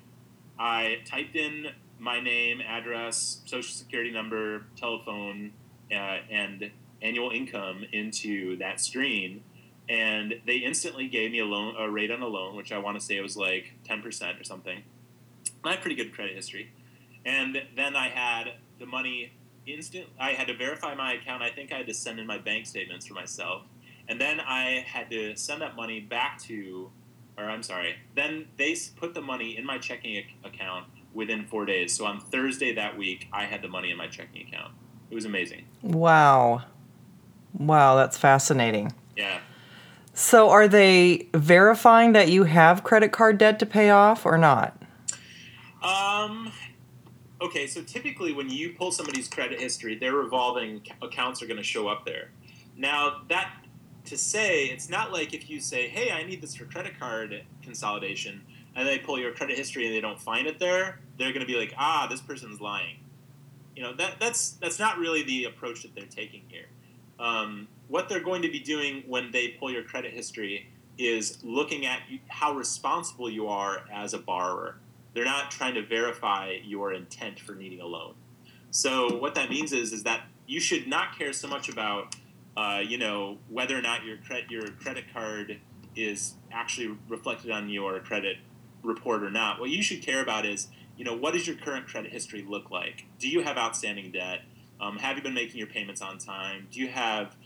I 0.59 1.01
typed 1.05 1.37
in 1.37 1.69
my 1.99 2.21
name, 2.21 2.61
address, 2.61 3.43
social 3.45 3.75
security 3.75 4.11
number, 4.11 4.65
telephone, 4.77 5.53
uh, 5.91 6.19
and 6.31 6.71
annual 7.03 7.31
income 7.31 7.85
into 7.93 8.57
that 8.57 8.81
screen, 8.81 9.43
and 9.89 10.35
they 10.47 10.57
instantly 10.57 11.09
gave 11.09 11.31
me 11.31 11.41
a 11.41 11.45
loan, 11.45 11.75
a 11.79 11.89
rate 11.91 12.11
on 12.11 12.23
a 12.23 12.27
loan, 12.27 12.57
which 12.57 12.73
I 12.73 12.79
want 12.79 12.99
to 12.99 13.05
say 13.05 13.21
was 13.21 13.37
like 13.37 13.75
ten 13.85 14.03
percent 14.03 14.41
or 14.41 14.45
something. 14.45 14.83
I 15.65 15.73
have 15.73 15.81
pretty 15.81 15.97
good 15.97 16.15
credit 16.15 16.35
history, 16.35 16.73
and 17.25 17.63
then 17.77 17.97
I 17.97 18.09
had 18.09 18.55
the 18.79 18.87
money 18.87 19.33
instant. 19.67 20.07
I 20.19 20.31
had 20.31 20.47
to 20.47 20.57
verify 20.57 20.95
my 20.95 21.15
account. 21.15 21.43
I 21.43 21.51
think 21.51 21.73
I 21.73 21.79
had 21.79 21.87
to 21.87 21.95
send 21.95 22.19
in 22.19 22.27
my 22.27 22.39
bank 22.39 22.67
statements 22.67 23.07
for 23.07 23.15
myself, 23.15 23.63
and 24.09 24.21
then 24.21 24.41
I 24.41 24.85
had 24.87 25.11
to 25.11 25.37
send 25.37 25.63
that 25.63 25.77
money 25.77 26.01
back 26.01 26.41
to, 26.43 26.91
or 27.37 27.45
I'm 27.45 27.63
sorry. 27.63 27.97
Then 28.15 28.47
they 28.57 28.77
put 28.97 29.15
the 29.15 29.23
money 29.23 29.57
in 29.57 29.65
my 29.65 29.79
checking 29.79 30.23
account 30.45 30.87
within 31.13 31.47
four 31.47 31.65
days. 31.65 31.95
So 31.95 32.05
on 32.05 32.21
Thursday 32.21 32.73
that 32.75 32.97
week, 32.97 33.29
I 33.33 33.45
had 33.45 33.63
the 33.63 33.69
money 33.69 33.91
in 33.91 33.97
my 33.97 34.07
checking 34.07 34.47
account. 34.47 34.75
It 35.11 35.15
was 35.15 35.25
amazing. 35.25 35.65
Wow. 35.83 36.65
Wow, 37.59 37.97
that's 37.97 38.19
fascinating. 38.19 38.93
Yeah. 39.17 39.41
So, 40.13 40.49
are 40.49 40.67
they 40.67 41.29
verifying 41.35 42.13
that 42.13 42.29
you 42.29 42.45
have 42.45 42.83
credit 42.83 43.13
card 43.13 43.37
debt 43.37 43.59
to 43.59 43.67
pay 43.67 43.91
off 43.91 44.25
or 44.25 44.39
not? 44.39 44.81
Um. 45.83 46.53
Okay, 47.39 47.67
so 47.67 47.83
typically 47.83 48.33
when 48.33 48.49
you 48.49 48.73
pull 48.73 48.91
somebody's 48.91 49.29
credit 49.29 49.61
history, 49.61 49.95
their 49.95 50.15
revolving 50.15 50.81
accounts 51.03 51.43
are 51.43 51.47
going 51.47 51.59
to 51.59 51.63
show 51.63 51.87
up 51.87 52.07
there. 52.07 52.31
Now 52.79 53.21
that 53.29 53.51
to 54.07 54.17
say, 54.17 54.67
it's 54.67 54.89
not 54.89 55.13
like 55.13 55.35
if 55.35 55.49
you 55.51 55.61
say, 55.61 55.89
"Hey, 55.89 56.11
I 56.11 56.23
need 56.25 56.41
this 56.41 56.55
for 56.55 56.65
credit 56.65 56.99
card 56.99 57.45
consolidation," 57.63 58.43
and 58.75 58.87
they 58.87 58.99
pull 58.99 59.19
your 59.19 59.33
credit 59.33 59.57
history 59.57 59.87
and 59.87 59.95
they 59.95 60.01
don't 60.01 60.21
find 60.21 60.47
it 60.47 60.59
there, 60.59 61.01
they're 61.19 61.33
going 61.33 61.47
to 61.47 61.53
be 61.53 61.59
like, 61.59 61.75
"Ah, 61.77 62.07
this 62.09 62.21
person's 62.21 62.61
lying." 62.61 62.97
You 63.75 63.83
know 63.83 63.95
that 63.95 64.17
that's 64.21 64.53
that's 64.53 64.79
not 64.79 64.99
really 64.99 65.23
the 65.23 65.45
approach 65.45 65.83
that 65.83 65.95
they're 65.95 66.07
taking 66.07 66.43
here. 66.49 66.67
Um, 67.19 67.69
what 67.89 68.09
they're 68.09 68.21
going 68.21 68.43
to 68.43 68.51
be 68.51 68.61
doing 68.61 69.05
when 69.07 69.31
they 69.31 69.49
pull 69.49 69.71
your 69.71 69.83
credit 69.83 70.13
history 70.13 70.69
is 70.99 71.39
looking 71.43 71.87
at 71.87 72.01
how 72.29 72.55
responsible 72.55 73.31
you 73.31 73.49
are 73.49 73.85
as 73.93 74.15
a 74.15 74.19
borrower. 74.19 74.77
They're 75.15 75.25
not 75.25 75.51
trying 75.51 75.75
to 75.75 75.83
verify 75.85 76.57
your 76.65 76.93
intent 76.93 77.41
for 77.41 77.55
needing 77.55 77.81
a 77.81 77.87
loan. 77.87 78.15
So 78.71 79.17
what 79.17 79.35
that 79.35 79.51
means 79.51 79.73
is 79.73 79.93
is 79.93 80.03
that 80.03 80.23
you 80.47 80.61
should 80.61 80.87
not 80.87 81.19
care 81.19 81.33
so 81.33 81.49
much 81.49 81.69
about 81.69 82.15
uh, 82.57 82.81
you 82.87 82.99
know 82.99 83.39
whether 83.49 83.77
or 83.77 83.83
not 83.83 84.05
your 84.05 84.17
credit 84.19 84.51
your 84.51 84.69
credit 84.71 85.05
card 85.13 85.61
is 85.95 86.35
actually 86.53 86.97
reflected 87.09 87.51
on 87.51 87.69
your 87.69 88.01
credit 88.01 88.37
report 88.83 89.23
or 89.23 89.31
not. 89.31 89.61
What 89.61 89.71
you 89.71 89.83
should 89.83 90.03
care 90.03 90.23
about 90.23 90.47
is 90.47 90.69
you 90.97 91.05
know 91.05 91.15
what 91.15 91.35
does 91.35 91.47
your 91.47 91.57
current 91.57 91.87
credit 91.87 92.13
history 92.13 92.45
look 92.47 92.71
like? 92.71 93.07
Do 93.19 93.29
you 93.29 93.43
have 93.43 93.57
outstanding 93.57 94.13
debt? 94.13 94.41
Um, 94.81 94.99
have 94.99 95.17
you 95.17 95.23
been 95.23 95.35
making 95.35 95.59
your 95.59 95.69
payments 95.69 96.03
on 96.03 96.19
time? 96.19 96.69
Do 96.71 96.81
you 96.81 96.89
have 96.89 97.37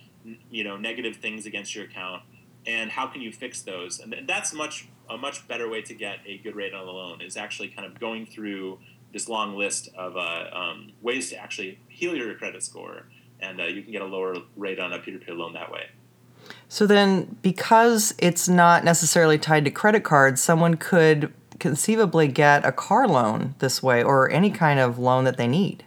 you 0.51 0.65
know 0.65 0.77
negative 0.77 1.17
things 1.17 1.47
against 1.47 1.75
your 1.75 1.85
account? 1.85 2.23
And 2.67 2.91
how 2.91 3.07
can 3.07 3.23
you 3.23 3.33
fix 3.33 3.63
those? 3.63 4.01
And 4.01 4.15
that's 4.27 4.53
much 4.53 4.89
a 5.09 5.17
much 5.17 5.47
better 5.49 5.69
way 5.69 5.83
to 5.83 5.95
get 5.95 6.19
a 6.27 6.39
good 6.39 6.55
rate 6.55 6.73
on 6.73 6.87
a 6.87 6.91
loan 6.91 7.21
is 7.21 7.37
actually 7.37 7.69
kind 7.69 7.87
of 7.87 7.99
going 7.99 8.27
through 8.27 8.79
this 9.13 9.29
long 9.29 9.57
list 9.57 9.89
of 9.97 10.17
uh, 10.17 10.45
um, 10.53 10.93
ways 11.03 11.31
to 11.31 11.37
actually 11.37 11.81
heal 11.89 12.15
your 12.15 12.33
credit 12.35 12.63
score, 12.63 13.07
and 13.43 13.61
uh, 13.61 13.65
you 13.65 13.83
can 13.83 13.93
get 13.93 14.03
a 14.03 14.07
lower 14.07 14.37
rate 14.57 14.79
on 14.79 14.93
a 14.93 14.99
peer-to-peer 14.99 15.35
loan 15.35 15.53
that 15.55 15.71
way. 15.71 15.87
So, 16.69 16.87
then 16.87 17.37
because 17.43 18.15
it's 18.19 18.49
not 18.49 18.85
necessarily 18.85 19.39
tied 19.39 19.65
to 19.65 19.71
credit 19.71 20.05
cards, 20.05 20.41
someone 20.41 20.77
could 20.77 21.33
conceivably 21.59 22.27
get 22.27 22.65
a 22.65 22.73
car 22.73 23.07
loan 23.07 23.55
this 23.59 23.83
way 23.83 24.03
or 24.03 24.31
any 24.31 24.51
kind 24.51 24.81
of 24.81 24.99
loan 24.99 25.25
that 25.25 25.37
they 25.37 25.47
need. 25.47 25.85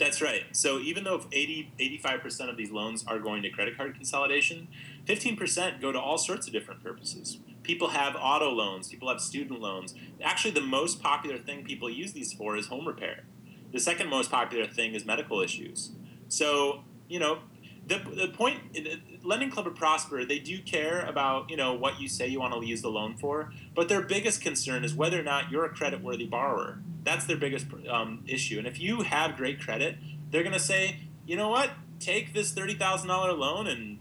That's 0.00 0.22
right. 0.22 0.44
So 0.52 0.80
even 0.80 1.04
though 1.04 1.16
if 1.16 1.26
80, 1.30 1.72
85% 1.78 2.48
of 2.48 2.56
these 2.56 2.70
loans 2.70 3.04
are 3.06 3.18
going 3.18 3.42
to 3.42 3.50
credit 3.50 3.76
card 3.76 3.94
consolidation, 3.94 4.68
15% 5.04 5.78
go 5.78 5.92
to 5.92 6.00
all 6.00 6.16
sorts 6.16 6.46
of 6.46 6.54
different 6.54 6.82
purposes. 6.82 7.38
People 7.62 7.88
have 7.88 8.16
auto 8.18 8.48
loans, 8.48 8.88
people 8.88 9.10
have 9.10 9.20
student 9.20 9.60
loans. 9.60 9.94
Actually, 10.22 10.52
the 10.52 10.62
most 10.62 11.02
popular 11.02 11.36
thing 11.36 11.64
people 11.64 11.90
use 11.90 12.14
these 12.14 12.32
for 12.32 12.56
is 12.56 12.68
home 12.68 12.88
repair. 12.88 13.24
The 13.72 13.78
second 13.78 14.08
most 14.08 14.30
popular 14.30 14.66
thing 14.66 14.94
is 14.94 15.04
medical 15.04 15.42
issues. 15.42 15.90
So, 16.28 16.82
you 17.10 17.18
know, 17.18 17.40
the, 17.86 17.98
the 17.98 18.28
point, 18.28 18.60
Lending 19.24 19.50
Club 19.50 19.66
of 19.66 19.74
Prosper, 19.74 20.24
they 20.24 20.38
do 20.38 20.62
care 20.62 21.00
about, 21.00 21.50
you 21.50 21.56
know, 21.56 21.74
what 21.74 22.00
you 22.00 22.08
say 22.08 22.28
you 22.28 22.38
want 22.38 22.54
to 22.54 22.66
use 22.66 22.82
the 22.82 22.88
loan 22.88 23.16
for, 23.16 23.52
but 23.74 23.88
their 23.88 24.00
biggest 24.00 24.40
concern 24.40 24.84
is 24.84 24.94
whether 24.94 25.18
or 25.18 25.24
not 25.24 25.50
you're 25.50 25.64
a 25.64 25.70
credit-worthy 25.70 26.26
borrower. 26.26 26.78
That's 27.02 27.26
their 27.26 27.36
biggest 27.36 27.66
um, 27.88 28.22
issue. 28.28 28.58
And 28.58 28.66
if 28.66 28.78
you 28.78 29.02
have 29.02 29.36
great 29.36 29.60
credit, 29.60 29.96
they're 30.30 30.44
going 30.44 30.54
to 30.54 30.60
say, 30.60 31.00
you 31.26 31.36
know 31.36 31.48
what, 31.48 31.70
take 31.98 32.32
this 32.32 32.52
$30,000 32.52 33.08
loan 33.36 33.66
and, 33.66 33.98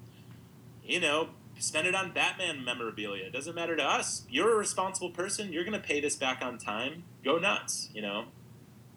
you 0.84 1.00
know, 1.00 1.30
spend 1.58 1.88
it 1.88 1.95
on 1.95 2.12
Batman 2.12 2.63
memorabilia. 2.63 3.26
It 3.26 3.34
doesn't 3.34 3.56
matter 3.56 3.76
to 3.76 3.84
us. 3.84 4.26
You're 4.30 4.54
a 4.54 4.58
responsible 4.58 5.10
person. 5.10 5.52
You're 5.52 5.63
going 5.63 5.80
to 5.80 5.86
pay 5.86 6.00
this 6.00 6.15
back 6.15 6.43
on 6.43 6.60
time. 6.60 7.06
Go 7.24 7.39
nuts, 7.39 7.89
you 7.91 8.04
know? 8.04 8.26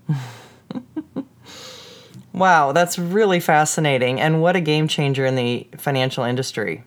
Wow, 2.42 2.72
that's 2.72 2.98
really 2.98 3.38
fascinating. 3.38 4.20
And 4.20 4.42
what 4.42 4.56
a 4.56 4.60
game 4.60 4.88
changer 4.88 5.24
in 5.24 5.36
the 5.36 5.68
financial 5.78 6.24
industry. 6.24 6.82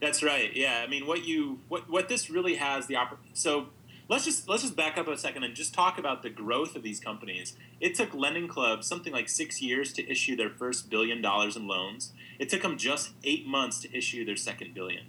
That's 0.00 0.24
right. 0.24 0.50
Yeah. 0.56 0.82
I 0.84 0.88
mean, 0.88 1.06
what 1.06 1.24
you 1.24 1.60
what 1.68 1.88
what 1.88 2.08
this 2.08 2.28
really 2.28 2.56
has 2.56 2.88
the 2.88 2.94
oppor- 2.94 3.18
so 3.32 3.68
let's 4.08 4.24
just 4.24 4.48
let's 4.48 4.62
just 4.62 4.74
back 4.74 4.98
up 4.98 5.06
a 5.06 5.16
second 5.16 5.44
and 5.44 5.54
just 5.54 5.72
talk 5.72 5.98
about 6.00 6.24
the 6.24 6.30
growth 6.30 6.74
of 6.74 6.82
these 6.82 6.98
companies. 6.98 7.54
It 7.80 7.94
took 7.94 8.12
Lending 8.12 8.48
Club 8.48 8.82
something 8.82 9.12
like 9.12 9.28
six 9.28 9.62
years 9.62 9.92
to 9.92 10.10
issue 10.10 10.34
their 10.34 10.50
first 10.50 10.90
billion 10.90 11.22
dollars 11.22 11.54
in 11.54 11.68
loans. 11.68 12.12
It 12.40 12.48
took 12.48 12.62
them 12.62 12.76
just 12.76 13.10
eight 13.22 13.46
months 13.46 13.78
to 13.82 13.96
issue 13.96 14.24
their 14.24 14.34
second 14.34 14.74
billion. 14.74 15.04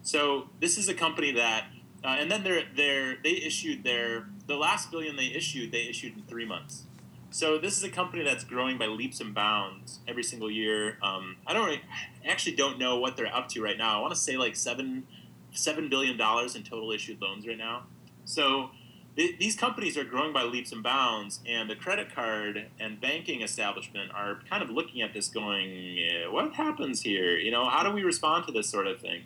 So 0.00 0.48
this 0.58 0.78
is 0.78 0.88
a 0.88 0.94
company 0.94 1.32
that, 1.32 1.66
uh, 2.02 2.16
and 2.18 2.30
then 2.30 2.44
they're 2.44 2.62
they're 2.74 3.18
they 3.22 3.32
issued 3.32 3.84
their 3.84 4.30
the 4.46 4.56
last 4.56 4.90
billion 4.90 5.16
they 5.16 5.26
issued 5.26 5.70
they 5.70 5.86
issued 5.86 6.16
in 6.16 6.22
three 6.22 6.46
months. 6.46 6.84
So 7.32 7.56
this 7.56 7.78
is 7.78 7.82
a 7.82 7.88
company 7.88 8.22
that's 8.22 8.44
growing 8.44 8.76
by 8.76 8.86
leaps 8.86 9.18
and 9.18 9.34
bounds 9.34 10.00
every 10.06 10.22
single 10.22 10.50
year. 10.50 10.98
Um, 11.02 11.36
I 11.46 11.54
don't 11.54 11.64
really, 11.64 11.80
I 12.22 12.30
actually 12.30 12.56
don't 12.56 12.78
know 12.78 12.98
what 12.98 13.16
they're 13.16 13.34
up 13.34 13.48
to 13.48 13.62
right 13.62 13.78
now. 13.78 13.98
I 13.98 14.00
want 14.02 14.12
to 14.12 14.20
say 14.20 14.36
like 14.36 14.54
seven 14.54 15.06
seven 15.50 15.88
billion 15.88 16.18
dollars 16.18 16.54
in 16.54 16.62
total 16.62 16.92
issued 16.92 17.22
loans 17.22 17.46
right 17.46 17.56
now. 17.56 17.84
So 18.26 18.70
th- 19.16 19.38
these 19.38 19.56
companies 19.56 19.96
are 19.96 20.04
growing 20.04 20.34
by 20.34 20.42
leaps 20.42 20.72
and 20.72 20.82
bounds, 20.82 21.40
and 21.46 21.70
the 21.70 21.74
credit 21.74 22.14
card 22.14 22.66
and 22.78 23.00
banking 23.00 23.40
establishment 23.40 24.10
are 24.14 24.40
kind 24.50 24.62
of 24.62 24.68
looking 24.68 25.00
at 25.00 25.14
this, 25.14 25.28
going, 25.28 25.96
"What 26.30 26.52
happens 26.52 27.00
here? 27.00 27.38
You 27.38 27.50
know, 27.50 27.66
how 27.66 27.82
do 27.82 27.90
we 27.90 28.02
respond 28.02 28.46
to 28.46 28.52
this 28.52 28.68
sort 28.68 28.86
of 28.86 29.00
thing?" 29.00 29.24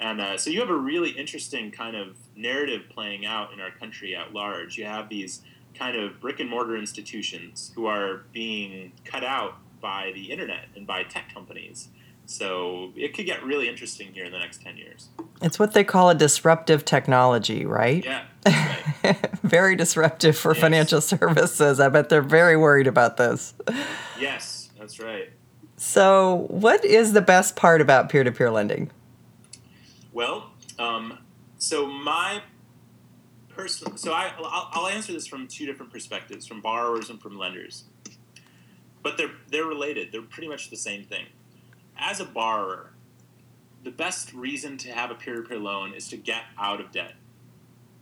And 0.00 0.20
uh, 0.20 0.38
so 0.38 0.50
you 0.50 0.58
have 0.58 0.70
a 0.70 0.76
really 0.76 1.10
interesting 1.10 1.70
kind 1.70 1.94
of 1.94 2.16
narrative 2.34 2.88
playing 2.90 3.24
out 3.24 3.52
in 3.52 3.60
our 3.60 3.70
country 3.70 4.16
at 4.16 4.32
large. 4.32 4.76
You 4.76 4.86
have 4.86 5.08
these 5.08 5.42
kind 5.78 5.96
of 5.96 6.20
brick 6.20 6.40
and 6.40 6.48
mortar 6.48 6.76
institutions 6.76 7.72
who 7.74 7.86
are 7.86 8.22
being 8.32 8.92
cut 9.04 9.24
out 9.24 9.54
by 9.80 10.12
the 10.14 10.30
internet 10.30 10.66
and 10.76 10.86
by 10.86 11.02
tech 11.02 11.32
companies. 11.32 11.88
So 12.26 12.92
it 12.96 13.12
could 13.14 13.26
get 13.26 13.44
really 13.44 13.68
interesting 13.68 14.12
here 14.14 14.24
in 14.24 14.32
the 14.32 14.38
next 14.38 14.62
10 14.62 14.76
years. 14.78 15.08
It's 15.42 15.58
what 15.58 15.74
they 15.74 15.84
call 15.84 16.08
a 16.08 16.14
disruptive 16.14 16.84
technology, 16.84 17.66
right? 17.66 18.02
Yeah, 18.02 18.24
right. 18.46 19.18
very 19.42 19.76
disruptive 19.76 20.36
for 20.36 20.52
Yes. 20.54 20.60
financial 20.60 21.00
services. 21.02 21.80
I 21.80 21.88
bet 21.90 22.08
they're 22.08 22.22
very 22.22 22.56
worried 22.56 22.86
about 22.86 23.18
this. 23.18 23.52
yes, 24.18 24.70
that's 24.78 24.98
right. 25.00 25.30
So, 25.76 26.46
what 26.48 26.82
is 26.84 27.12
the 27.12 27.20
best 27.20 27.56
part 27.56 27.80
about 27.82 28.08
peer 28.08 28.24
to 28.24 28.32
peer 28.32 28.50
lending? 28.50 28.90
Well, 30.12 30.50
um, 30.78 31.18
so 31.58 31.84
my 31.86 32.42
personal, 33.54 33.96
so 33.96 34.12
I, 34.12 34.32
I'll, 34.38 34.68
I'll 34.72 34.88
answer 34.88 35.12
this 35.12 35.26
from 35.26 35.46
two 35.46 35.66
different 35.66 35.92
perspectives, 35.92 36.46
from 36.46 36.60
borrowers 36.60 37.10
and 37.10 37.20
from 37.20 37.38
lenders. 37.38 37.84
But 39.02 39.16
they're 39.18 39.32
they're 39.50 39.66
related. 39.66 40.12
They're 40.12 40.22
pretty 40.22 40.48
much 40.48 40.70
the 40.70 40.76
same 40.76 41.04
thing. 41.04 41.26
As 41.96 42.20
a 42.20 42.24
borrower, 42.24 42.90
the 43.84 43.90
best 43.90 44.32
reason 44.32 44.78
to 44.78 44.90
have 44.90 45.10
a 45.10 45.14
peer-to-peer 45.14 45.58
loan 45.58 45.92
is 45.92 46.08
to 46.08 46.16
get 46.16 46.42
out 46.58 46.80
of 46.80 46.90
debt. 46.90 47.14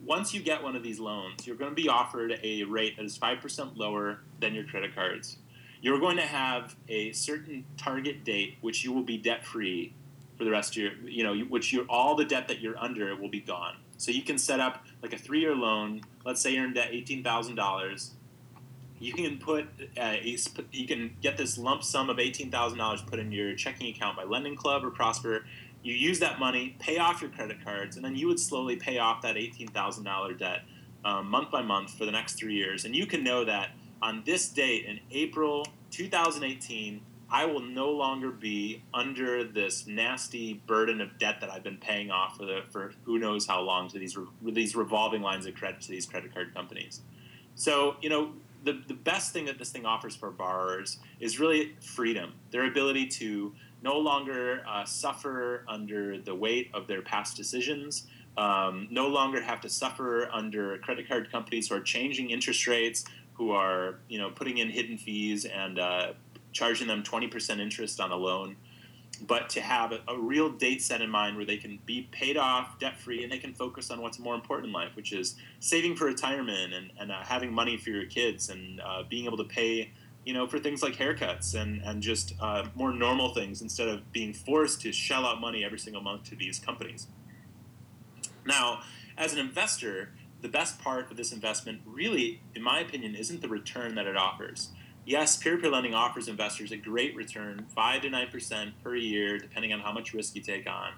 Once 0.04 0.32
you 0.32 0.40
get 0.40 0.62
one 0.62 0.76
of 0.76 0.82
these 0.82 0.98
loans, 0.98 1.46
you're 1.46 1.56
going 1.56 1.70
to 1.70 1.80
be 1.80 1.88
offered 1.88 2.38
a 2.42 2.62
rate 2.64 2.96
that 2.96 3.04
is 3.04 3.18
5% 3.18 3.76
lower 3.76 4.20
than 4.40 4.54
your 4.54 4.64
credit 4.64 4.94
cards. 4.94 5.38
You're 5.80 5.98
going 5.98 6.16
to 6.16 6.22
have 6.22 6.76
a 6.88 7.12
certain 7.12 7.64
target 7.76 8.24
date 8.24 8.56
which 8.60 8.84
you 8.84 8.92
will 8.92 9.02
be 9.02 9.18
debt-free 9.18 9.92
for 10.38 10.44
the 10.44 10.50
rest 10.50 10.76
of 10.76 10.82
your, 10.82 10.92
you 11.04 11.24
know, 11.24 11.36
which 11.36 11.72
you 11.72 11.84
all 11.88 12.14
the 12.14 12.24
debt 12.24 12.48
that 12.48 12.60
you're 12.60 12.78
under 12.78 13.14
will 13.16 13.28
be 13.28 13.40
gone. 13.40 13.76
So 14.02 14.10
you 14.10 14.22
can 14.22 14.36
set 14.36 14.58
up 14.58 14.84
like 15.00 15.12
a 15.12 15.16
three-year 15.16 15.54
loan. 15.54 16.00
Let's 16.24 16.40
say 16.40 16.52
you're 16.52 16.64
in 16.64 16.72
debt 16.72 16.88
eighteen 16.90 17.22
thousand 17.22 17.54
dollars. 17.54 18.10
You 18.98 19.12
can 19.12 19.38
put 19.38 19.68
uh, 19.96 20.16
you 20.72 20.88
can 20.88 21.16
get 21.22 21.36
this 21.36 21.56
lump 21.56 21.84
sum 21.84 22.10
of 22.10 22.18
eighteen 22.18 22.50
thousand 22.50 22.78
dollars 22.78 23.00
put 23.00 23.20
in 23.20 23.30
your 23.30 23.54
checking 23.54 23.94
account 23.94 24.16
by 24.16 24.24
Lending 24.24 24.56
Club 24.56 24.84
or 24.84 24.90
Prosper. 24.90 25.44
You 25.84 25.94
use 25.94 26.18
that 26.18 26.40
money, 26.40 26.74
pay 26.80 26.98
off 26.98 27.22
your 27.22 27.30
credit 27.30 27.64
cards, 27.64 27.94
and 27.94 28.04
then 28.04 28.16
you 28.16 28.26
would 28.26 28.40
slowly 28.40 28.74
pay 28.74 28.98
off 28.98 29.22
that 29.22 29.36
eighteen 29.36 29.68
thousand 29.68 30.02
dollar 30.02 30.34
debt 30.34 30.62
um, 31.04 31.30
month 31.30 31.52
by 31.52 31.62
month 31.62 31.96
for 31.96 32.04
the 32.04 32.10
next 32.10 32.32
three 32.32 32.54
years. 32.54 32.84
And 32.84 32.96
you 32.96 33.06
can 33.06 33.22
know 33.22 33.44
that 33.44 33.68
on 34.02 34.24
this 34.26 34.48
date 34.48 34.84
in 34.84 34.98
April 35.12 35.64
2018, 35.92 37.00
I 37.32 37.46
will 37.46 37.60
no 37.60 37.90
longer 37.90 38.30
be 38.30 38.82
under 38.92 39.42
this 39.42 39.86
nasty 39.86 40.62
burden 40.66 41.00
of 41.00 41.18
debt 41.18 41.40
that 41.40 41.50
I've 41.50 41.62
been 41.62 41.78
paying 41.78 42.10
off 42.10 42.36
for 42.36 42.44
the 42.44 42.60
for 42.70 42.92
who 43.04 43.18
knows 43.18 43.46
how 43.46 43.62
long 43.62 43.88
to 43.88 43.98
these 43.98 44.16
these 44.42 44.76
revolving 44.76 45.22
lines 45.22 45.46
of 45.46 45.54
credit 45.54 45.80
to 45.80 45.88
these 45.88 46.04
credit 46.04 46.34
card 46.34 46.54
companies. 46.54 47.00
So 47.54 47.96
you 48.02 48.10
know 48.10 48.34
the 48.64 48.82
the 48.86 48.94
best 48.94 49.32
thing 49.32 49.46
that 49.46 49.58
this 49.58 49.70
thing 49.70 49.86
offers 49.86 50.14
for 50.14 50.30
borrowers 50.30 50.98
is 51.20 51.40
really 51.40 51.74
freedom, 51.80 52.34
their 52.50 52.66
ability 52.66 53.06
to 53.06 53.54
no 53.82 53.96
longer 53.98 54.62
uh, 54.68 54.84
suffer 54.84 55.64
under 55.66 56.18
the 56.18 56.34
weight 56.34 56.70
of 56.74 56.86
their 56.86 57.00
past 57.00 57.34
decisions. 57.34 58.06
Um, 58.36 58.88
no 58.90 59.08
longer 59.08 59.40
have 59.40 59.60
to 59.62 59.70
suffer 59.70 60.28
under 60.32 60.76
credit 60.78 61.08
card 61.08 61.32
companies 61.32 61.68
who 61.68 61.76
are 61.76 61.80
changing 61.80 62.30
interest 62.30 62.66
rates, 62.66 63.06
who 63.34 63.52
are 63.52 64.00
you 64.10 64.18
know 64.18 64.28
putting 64.28 64.58
in 64.58 64.68
hidden 64.68 64.98
fees 64.98 65.46
and 65.46 65.78
uh, 65.78 66.12
charging 66.52 66.86
them 66.88 67.02
20% 67.02 67.58
interest 67.58 68.00
on 68.00 68.10
a 68.10 68.16
loan, 68.16 68.56
but 69.26 69.48
to 69.50 69.60
have 69.60 69.92
a, 69.92 70.00
a, 70.08 70.18
real 70.18 70.50
date 70.50 70.82
set 70.82 71.00
in 71.00 71.10
mind 71.10 71.36
where 71.36 71.44
they 71.44 71.56
can 71.56 71.78
be 71.86 72.08
paid 72.10 72.36
off, 72.36 72.78
debt 72.78 72.98
free, 72.98 73.22
and 73.22 73.30
they 73.30 73.38
can 73.38 73.54
focus 73.54 73.90
on 73.90 74.00
what's 74.00 74.18
more 74.18 74.34
important 74.34 74.68
in 74.68 74.72
life, 74.72 74.96
which 74.96 75.12
is 75.12 75.36
saving 75.60 75.96
for 75.96 76.06
retirement 76.06 76.72
and, 76.72 76.90
and 76.98 77.12
uh, 77.12 77.22
having 77.22 77.52
money 77.52 77.76
for 77.76 77.90
your 77.90 78.06
kids 78.06 78.48
and 78.48 78.80
uh, 78.80 79.02
being 79.08 79.26
able 79.26 79.38
to 79.38 79.44
pay. 79.44 79.92
You 80.24 80.34
know, 80.34 80.46
for 80.46 80.60
things 80.60 80.84
like 80.84 80.94
haircuts 80.94 81.60
and, 81.60 81.82
and 81.82 82.00
just 82.00 82.34
uh, 82.40 82.66
more 82.76 82.92
normal 82.92 83.34
things 83.34 83.60
instead 83.60 83.88
of 83.88 84.12
being 84.12 84.32
forced 84.32 84.80
to 84.82 84.92
shell 84.92 85.26
out 85.26 85.40
money 85.40 85.64
every 85.64 85.80
single 85.80 86.00
month 86.00 86.22
to 86.30 86.36
these 86.36 86.60
companies. 86.60 87.08
Now, 88.46 88.82
as 89.18 89.32
an 89.32 89.40
investor, 89.40 90.12
the 90.40 90.48
best 90.48 90.80
part 90.80 91.10
of 91.10 91.16
this 91.16 91.32
investment 91.32 91.80
really, 91.84 92.40
in 92.54 92.62
my 92.62 92.78
opinion, 92.78 93.16
isn't 93.16 93.42
the 93.42 93.48
return 93.48 93.96
that 93.96 94.06
it 94.06 94.16
offers 94.16 94.68
yes, 95.04 95.36
peer-to-peer 95.36 95.70
lending 95.70 95.94
offers 95.94 96.28
investors 96.28 96.72
a 96.72 96.76
great 96.76 97.14
return, 97.16 97.66
five 97.74 98.02
to 98.02 98.10
nine 98.10 98.28
percent 98.30 98.74
per 98.82 98.94
year, 98.94 99.38
depending 99.38 99.72
on 99.72 99.80
how 99.80 99.92
much 99.92 100.14
risk 100.14 100.34
you 100.34 100.42
take 100.42 100.68
on, 100.68 100.92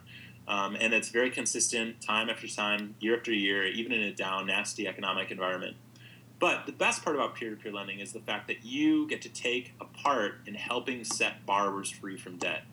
um, 0.47 0.77
and 0.79 0.93
it's 0.93 1.09
very 1.09 1.31
consistent, 1.31 2.01
time 2.01 2.29
after 2.29 2.47
time, 2.47 2.95
year 3.01 3.17
after 3.17 3.33
year, 3.33 3.65
even 3.67 3.93
in 3.93 4.03
a 4.03 4.13
down, 4.13 4.47
nasty 4.47 4.87
economic 4.87 5.31
environment. 5.31 5.77
But 6.39 6.67
the 6.67 6.73
best 6.73 7.03
part 7.03 7.17
about 7.17 7.37
peer-to-peer 7.37 7.73
lending 7.73 8.01
is 8.01 8.13
the 8.13 8.21
fact 8.21 8.49
that 8.49 8.65
you 8.65 9.07
get 9.09 9.23
to 9.23 9.29
take 9.29 9.73
a 9.81 9.85
part 9.85 10.41
in 10.47 10.55
helping 10.55 11.05
set 11.05 11.47
borrowers 11.47 11.91
free 11.91 12.19
from 12.19 12.37
debt. 12.37 12.65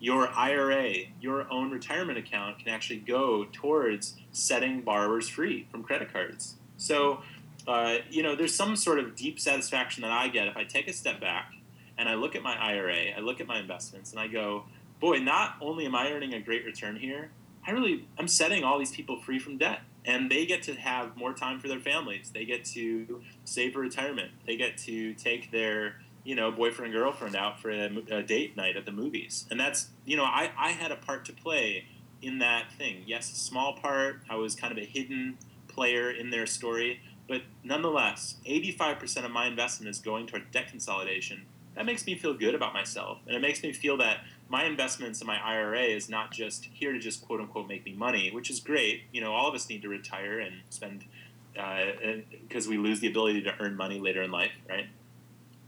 Your 0.00 0.28
IRA, 0.30 0.94
your 1.20 1.48
own 1.52 1.70
retirement 1.70 2.18
account, 2.18 2.58
can 2.58 2.68
actually 2.68 2.98
go 2.98 3.46
towards 3.52 4.16
setting 4.32 4.80
borrowers 4.80 5.28
free 5.28 5.68
from 5.70 5.84
credit 5.84 6.12
cards. 6.12 6.56
So 6.76 7.22
uh, 7.66 7.98
you 8.10 8.22
know, 8.22 8.34
there's 8.34 8.54
some 8.54 8.76
sort 8.76 8.98
of 8.98 9.14
deep 9.14 9.38
satisfaction 9.38 10.02
that 10.02 10.10
I 10.10 10.28
get 10.28 10.48
if 10.48 10.56
I 10.56 10.64
take 10.64 10.88
a 10.88 10.92
step 10.92 11.20
back 11.20 11.52
and 11.96 12.08
I 12.08 12.14
look 12.14 12.34
at 12.34 12.42
my 12.42 12.54
IRA, 12.54 13.10
I 13.16 13.20
look 13.20 13.40
at 13.40 13.46
my 13.46 13.58
investments, 13.58 14.10
and 14.10 14.20
I 14.20 14.26
go, 14.26 14.64
boy, 15.00 15.18
not 15.18 15.56
only 15.60 15.86
am 15.86 15.94
I 15.94 16.10
earning 16.10 16.34
a 16.34 16.40
great 16.40 16.64
return 16.64 16.96
here, 16.96 17.30
I 17.66 17.70
really 17.70 18.08
I'm 18.18 18.28
setting 18.28 18.64
all 18.64 18.78
these 18.78 18.92
people 18.92 19.20
free 19.20 19.38
from 19.38 19.58
debt, 19.58 19.80
and 20.04 20.30
they 20.30 20.46
get 20.46 20.62
to 20.64 20.74
have 20.74 21.16
more 21.16 21.32
time 21.32 21.60
for 21.60 21.68
their 21.68 21.80
families. 21.80 22.30
They 22.32 22.44
get 22.44 22.64
to 22.66 23.22
save 23.44 23.74
for 23.74 23.80
retirement. 23.80 24.32
They 24.46 24.56
get 24.56 24.78
to 24.78 25.14
take 25.14 25.52
their 25.52 26.00
you 26.24 26.34
know 26.34 26.50
boyfriend 26.50 26.92
girlfriend 26.92 27.36
out 27.36 27.60
for 27.60 27.70
a, 27.70 27.88
a 28.10 28.22
date 28.22 28.56
night 28.56 28.76
at 28.76 28.84
the 28.84 28.92
movies, 28.92 29.46
and 29.50 29.60
that's 29.60 29.90
you 30.04 30.16
know 30.16 30.24
I 30.24 30.50
I 30.58 30.70
had 30.70 30.90
a 30.90 30.96
part 30.96 31.24
to 31.26 31.32
play 31.32 31.84
in 32.20 32.38
that 32.38 32.72
thing. 32.72 33.04
Yes, 33.06 33.30
a 33.30 33.36
small 33.36 33.74
part. 33.74 34.22
I 34.28 34.36
was 34.36 34.56
kind 34.56 34.72
of 34.72 34.78
a 34.78 34.86
hidden 34.86 35.38
player 35.68 36.10
in 36.10 36.30
their 36.30 36.46
story 36.46 37.00
but 37.32 37.40
nonetheless, 37.64 38.34
85% 38.46 39.24
of 39.24 39.30
my 39.30 39.46
investment 39.46 39.88
is 39.88 40.00
going 40.00 40.26
toward 40.26 40.50
debt 40.50 40.68
consolidation. 40.68 41.46
That 41.74 41.86
makes 41.86 42.04
me 42.04 42.14
feel 42.14 42.34
good 42.34 42.54
about 42.54 42.74
myself. 42.74 43.20
And 43.26 43.34
it 43.34 43.40
makes 43.40 43.62
me 43.62 43.72
feel 43.72 43.96
that 43.96 44.18
my 44.50 44.64
investments 44.64 45.22
in 45.22 45.26
my 45.26 45.38
IRA 45.42 45.80
is 45.80 46.10
not 46.10 46.30
just 46.30 46.66
here 46.66 46.92
to 46.92 46.98
just 46.98 47.24
quote 47.24 47.40
unquote 47.40 47.68
make 47.68 47.86
me 47.86 47.94
money, 47.94 48.30
which 48.30 48.50
is 48.50 48.60
great. 48.60 49.04
You 49.12 49.22
know, 49.22 49.32
all 49.32 49.48
of 49.48 49.54
us 49.54 49.66
need 49.70 49.80
to 49.80 49.88
retire 49.88 50.40
and 50.40 50.56
spend 50.68 51.06
because 51.54 52.66
uh, 52.66 52.70
we 52.70 52.76
lose 52.76 53.00
the 53.00 53.08
ability 53.08 53.40
to 53.44 53.54
earn 53.60 53.76
money 53.76 53.98
later 53.98 54.22
in 54.22 54.30
life, 54.30 54.52
right? 54.68 54.88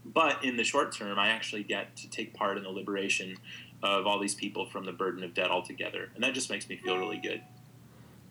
But 0.05 0.45
in 0.45 0.57
the 0.57 0.63
short 0.63 0.91
term, 0.91 1.17
I 1.17 1.29
actually 1.29 1.63
get 1.63 1.95
to 1.95 2.07
take 2.07 2.35
part 2.35 2.57
in 2.57 2.63
the 2.63 2.69
liberation 2.69 3.37
of 3.81 4.05
all 4.05 4.19
these 4.19 4.35
people 4.35 4.67
from 4.67 4.85
the 4.85 4.91
burden 4.91 5.23
of 5.23 5.33
debt 5.33 5.49
altogether. 5.49 6.11
And 6.13 6.23
that 6.23 6.35
just 6.35 6.51
makes 6.51 6.69
me 6.69 6.75
feel 6.75 6.99
really 6.99 7.17
good. 7.17 7.41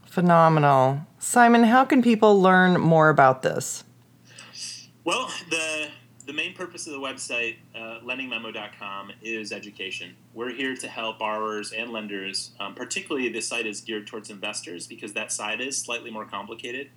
Phenomenal. 0.06 1.06
Simon, 1.18 1.64
how 1.64 1.84
can 1.84 2.02
people 2.02 2.40
learn 2.40 2.80
more 2.80 3.08
about 3.08 3.42
this? 3.42 3.84
Well, 5.04 5.30
the 5.50 5.88
the 6.26 6.32
main 6.32 6.54
purpose 6.54 6.86
of 6.86 6.92
the 6.94 6.98
website, 6.98 7.56
uh, 7.74 8.00
lendingmemo.com, 8.02 9.12
is 9.22 9.52
education. 9.52 10.16
We're 10.32 10.54
here 10.54 10.74
to 10.74 10.88
help 10.88 11.18
borrowers 11.18 11.72
and 11.72 11.90
lenders. 11.90 12.52
Um, 12.58 12.74
particularly, 12.74 13.28
this 13.28 13.46
site 13.46 13.66
is 13.66 13.82
geared 13.82 14.06
towards 14.06 14.30
investors 14.30 14.86
because 14.86 15.12
that 15.12 15.32
side 15.32 15.60
is 15.60 15.76
slightly 15.76 16.10
more 16.10 16.24
complicated. 16.24 16.88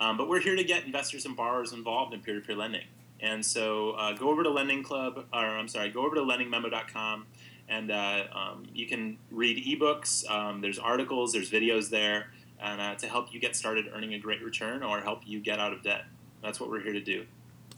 Um, 0.00 0.16
but 0.16 0.28
we're 0.28 0.40
here 0.40 0.56
to 0.56 0.64
get 0.64 0.84
investors 0.84 1.26
and 1.26 1.36
borrowers 1.36 1.72
involved 1.72 2.14
in 2.14 2.20
peer-to-peer 2.20 2.56
lending. 2.56 2.86
And 3.20 3.44
so, 3.44 3.90
uh, 3.92 4.14
go 4.14 4.30
over 4.30 4.42
to 4.42 4.48
Lending 4.48 4.82
Club, 4.82 5.26
or 5.30 5.44
I'm 5.44 5.68
sorry, 5.68 5.90
go 5.90 6.06
over 6.06 6.14
to 6.14 6.22
lendingmemo.com, 6.22 7.26
and 7.68 7.90
uh, 7.90 8.24
um, 8.34 8.64
you 8.72 8.86
can 8.86 9.18
read 9.30 9.62
ebooks. 9.62 10.28
Um, 10.30 10.62
there's 10.62 10.78
articles, 10.78 11.34
there's 11.34 11.50
videos 11.50 11.90
there 11.90 12.28
and 12.62 12.80
uh, 12.80 12.94
to 12.96 13.06
help 13.06 13.32
you 13.32 13.40
get 13.40 13.56
started 13.56 13.86
earning 13.94 14.14
a 14.14 14.18
great 14.18 14.42
return 14.42 14.82
or 14.82 15.00
help 15.00 15.22
you 15.24 15.40
get 15.40 15.58
out 15.58 15.72
of 15.72 15.82
debt. 15.82 16.04
That's 16.42 16.60
what 16.60 16.70
we're 16.70 16.82
here 16.82 16.92
to 16.92 17.00
do. 17.00 17.26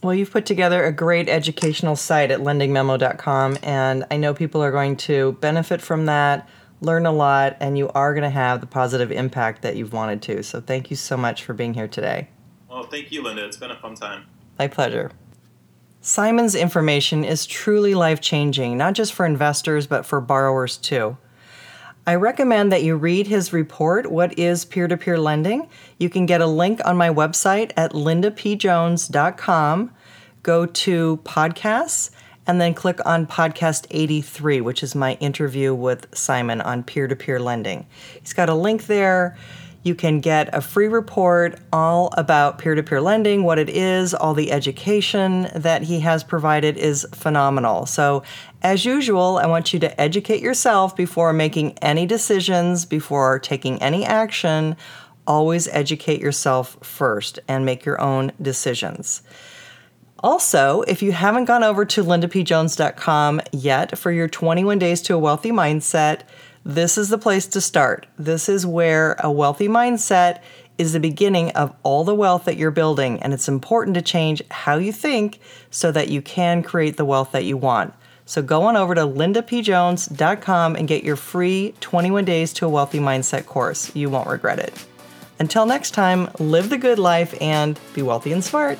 Well, 0.01 0.13
you've 0.13 0.31
put 0.31 0.45
together 0.45 0.83
a 0.83 0.91
great 0.91 1.29
educational 1.29 1.95
site 1.95 2.29
at 2.29 2.41
lendingmemo.com, 2.41 3.57
and 3.63 4.05
I 4.11 4.17
know 4.17 4.33
people 4.33 4.61
are 4.61 4.71
going 4.71 4.97
to 4.97 5.33
benefit 5.33 5.81
from 5.81 6.07
that, 6.07 6.49
learn 6.81 7.05
a 7.05 7.11
lot, 7.11 7.55
and 7.61 7.77
you 7.77 7.89
are 7.89 8.13
going 8.13 8.23
to 8.23 8.29
have 8.29 8.59
the 8.59 8.67
positive 8.67 9.13
impact 9.13 9.61
that 9.61 9.77
you've 9.77 9.93
wanted 9.93 10.21
to. 10.23 10.43
So, 10.43 10.59
thank 10.59 10.89
you 10.89 10.97
so 10.97 11.15
much 11.15 11.43
for 11.45 11.53
being 11.53 11.73
here 11.73 11.87
today. 11.87 12.27
Well, 12.69 12.83
thank 12.83 13.13
you, 13.13 13.23
Linda. 13.23 13.45
It's 13.45 13.55
been 13.55 13.71
a 13.71 13.77
fun 13.77 13.95
time. 13.95 14.25
My 14.59 14.67
pleasure. 14.67 15.11
Simon's 16.01 16.53
information 16.53 17.23
is 17.23 17.45
truly 17.45 17.95
life 17.95 18.19
changing, 18.19 18.77
not 18.77 18.95
just 18.95 19.13
for 19.13 19.25
investors, 19.25 19.87
but 19.87 20.05
for 20.05 20.19
borrowers 20.19 20.75
too. 20.75 21.17
I 22.05 22.15
recommend 22.15 22.73
that 22.73 22.83
you 22.83 22.97
read 22.97 23.27
his 23.27 23.53
report, 23.53 24.11
What 24.11 24.37
is 24.37 24.65
Peer 24.65 24.89
to 24.89 24.97
Peer 24.97 25.17
Lending? 25.17 25.69
You 25.97 26.09
can 26.09 26.25
get 26.25 26.41
a 26.41 26.45
link 26.45 26.81
on 26.83 26.97
my 26.97 27.09
website 27.09 27.71
at 27.77 27.93
lindapjones.com. 27.93 29.91
Go 30.43 30.65
to 30.65 31.17
podcasts 31.23 32.09
and 32.45 32.59
then 32.59 32.73
click 32.73 32.99
on 33.05 33.25
podcast 33.25 33.85
83, 33.89 34.59
which 34.59 34.83
is 34.83 34.95
my 34.95 35.13
interview 35.21 35.73
with 35.73 36.13
Simon 36.13 36.59
on 36.59 36.83
peer 36.83 37.07
to 37.07 37.15
peer 37.15 37.39
lending. 37.39 37.85
He's 38.19 38.33
got 38.33 38.49
a 38.49 38.53
link 38.53 38.87
there. 38.87 39.37
You 39.83 39.95
can 39.95 40.21
get 40.21 40.49
a 40.55 40.61
free 40.61 40.87
report 40.87 41.59
all 41.73 42.13
about 42.17 42.57
peer 42.57 42.73
to 42.73 42.81
peer 42.81 43.01
lending, 43.01 43.43
what 43.43 43.59
it 43.59 43.69
is, 43.69 44.13
all 44.13 44.33
the 44.33 44.51
education 44.51 45.49
that 45.53 45.83
he 45.83 45.99
has 45.99 46.23
provided 46.23 46.77
is 46.77 47.05
phenomenal. 47.13 47.85
So, 47.85 48.23
as 48.61 48.85
usual, 48.85 49.37
I 49.37 49.45
want 49.45 49.73
you 49.73 49.79
to 49.79 50.01
educate 50.01 50.41
yourself 50.41 50.95
before 50.95 51.33
making 51.33 51.77
any 51.79 52.05
decisions, 52.05 52.85
before 52.85 53.39
taking 53.39 53.81
any 53.81 54.05
action. 54.05 54.77
Always 55.27 55.67
educate 55.67 56.21
yourself 56.21 56.77
first 56.81 57.39
and 57.49 57.65
make 57.65 57.83
your 57.83 57.99
own 57.99 58.31
decisions. 58.41 59.21
Also, 60.19 60.83
if 60.83 61.03
you 61.03 61.11
haven't 61.11 61.45
gone 61.45 61.65
over 61.65 61.83
to 61.83 62.01
lindapjones.com 62.01 63.41
yet 63.51 63.97
for 63.97 64.09
your 64.09 64.29
21 64.29 64.79
days 64.79 65.01
to 65.01 65.13
a 65.13 65.19
wealthy 65.19 65.51
mindset, 65.51 66.21
this 66.65 66.97
is 66.97 67.09
the 67.09 67.17
place 67.17 67.47
to 67.47 67.61
start. 67.61 68.07
This 68.17 68.47
is 68.47 68.65
where 68.65 69.15
a 69.19 69.31
wealthy 69.31 69.67
mindset 69.67 70.41
is 70.77 70.93
the 70.93 70.99
beginning 70.99 71.51
of 71.51 71.73
all 71.83 72.03
the 72.03 72.15
wealth 72.15 72.45
that 72.45 72.57
you're 72.57 72.71
building, 72.71 73.21
and 73.21 73.33
it's 73.33 73.47
important 73.47 73.95
to 73.95 74.01
change 74.01 74.41
how 74.49 74.77
you 74.77 74.91
think 74.91 75.39
so 75.69 75.91
that 75.91 76.09
you 76.09 76.21
can 76.21 76.63
create 76.63 76.97
the 76.97 77.05
wealth 77.05 77.31
that 77.31 77.45
you 77.45 77.57
want. 77.57 77.93
So 78.25 78.41
go 78.41 78.63
on 78.63 78.77
over 78.77 78.95
to 78.95 79.01
lindapjones.com 79.01 80.75
and 80.75 80.87
get 80.87 81.03
your 81.03 81.17
free 81.17 81.75
21 81.81 82.25
Days 82.25 82.53
to 82.53 82.65
a 82.65 82.69
Wealthy 82.69 82.99
Mindset 82.99 83.45
course. 83.45 83.93
You 83.95 84.09
won't 84.09 84.29
regret 84.29 84.59
it. 84.59 84.73
Until 85.39 85.65
next 85.65 85.91
time, 85.91 86.29
live 86.39 86.69
the 86.69 86.77
good 86.77 86.99
life 86.99 87.35
and 87.41 87.77
be 87.93 88.01
wealthy 88.01 88.31
and 88.31 88.43
smart. 88.43 88.79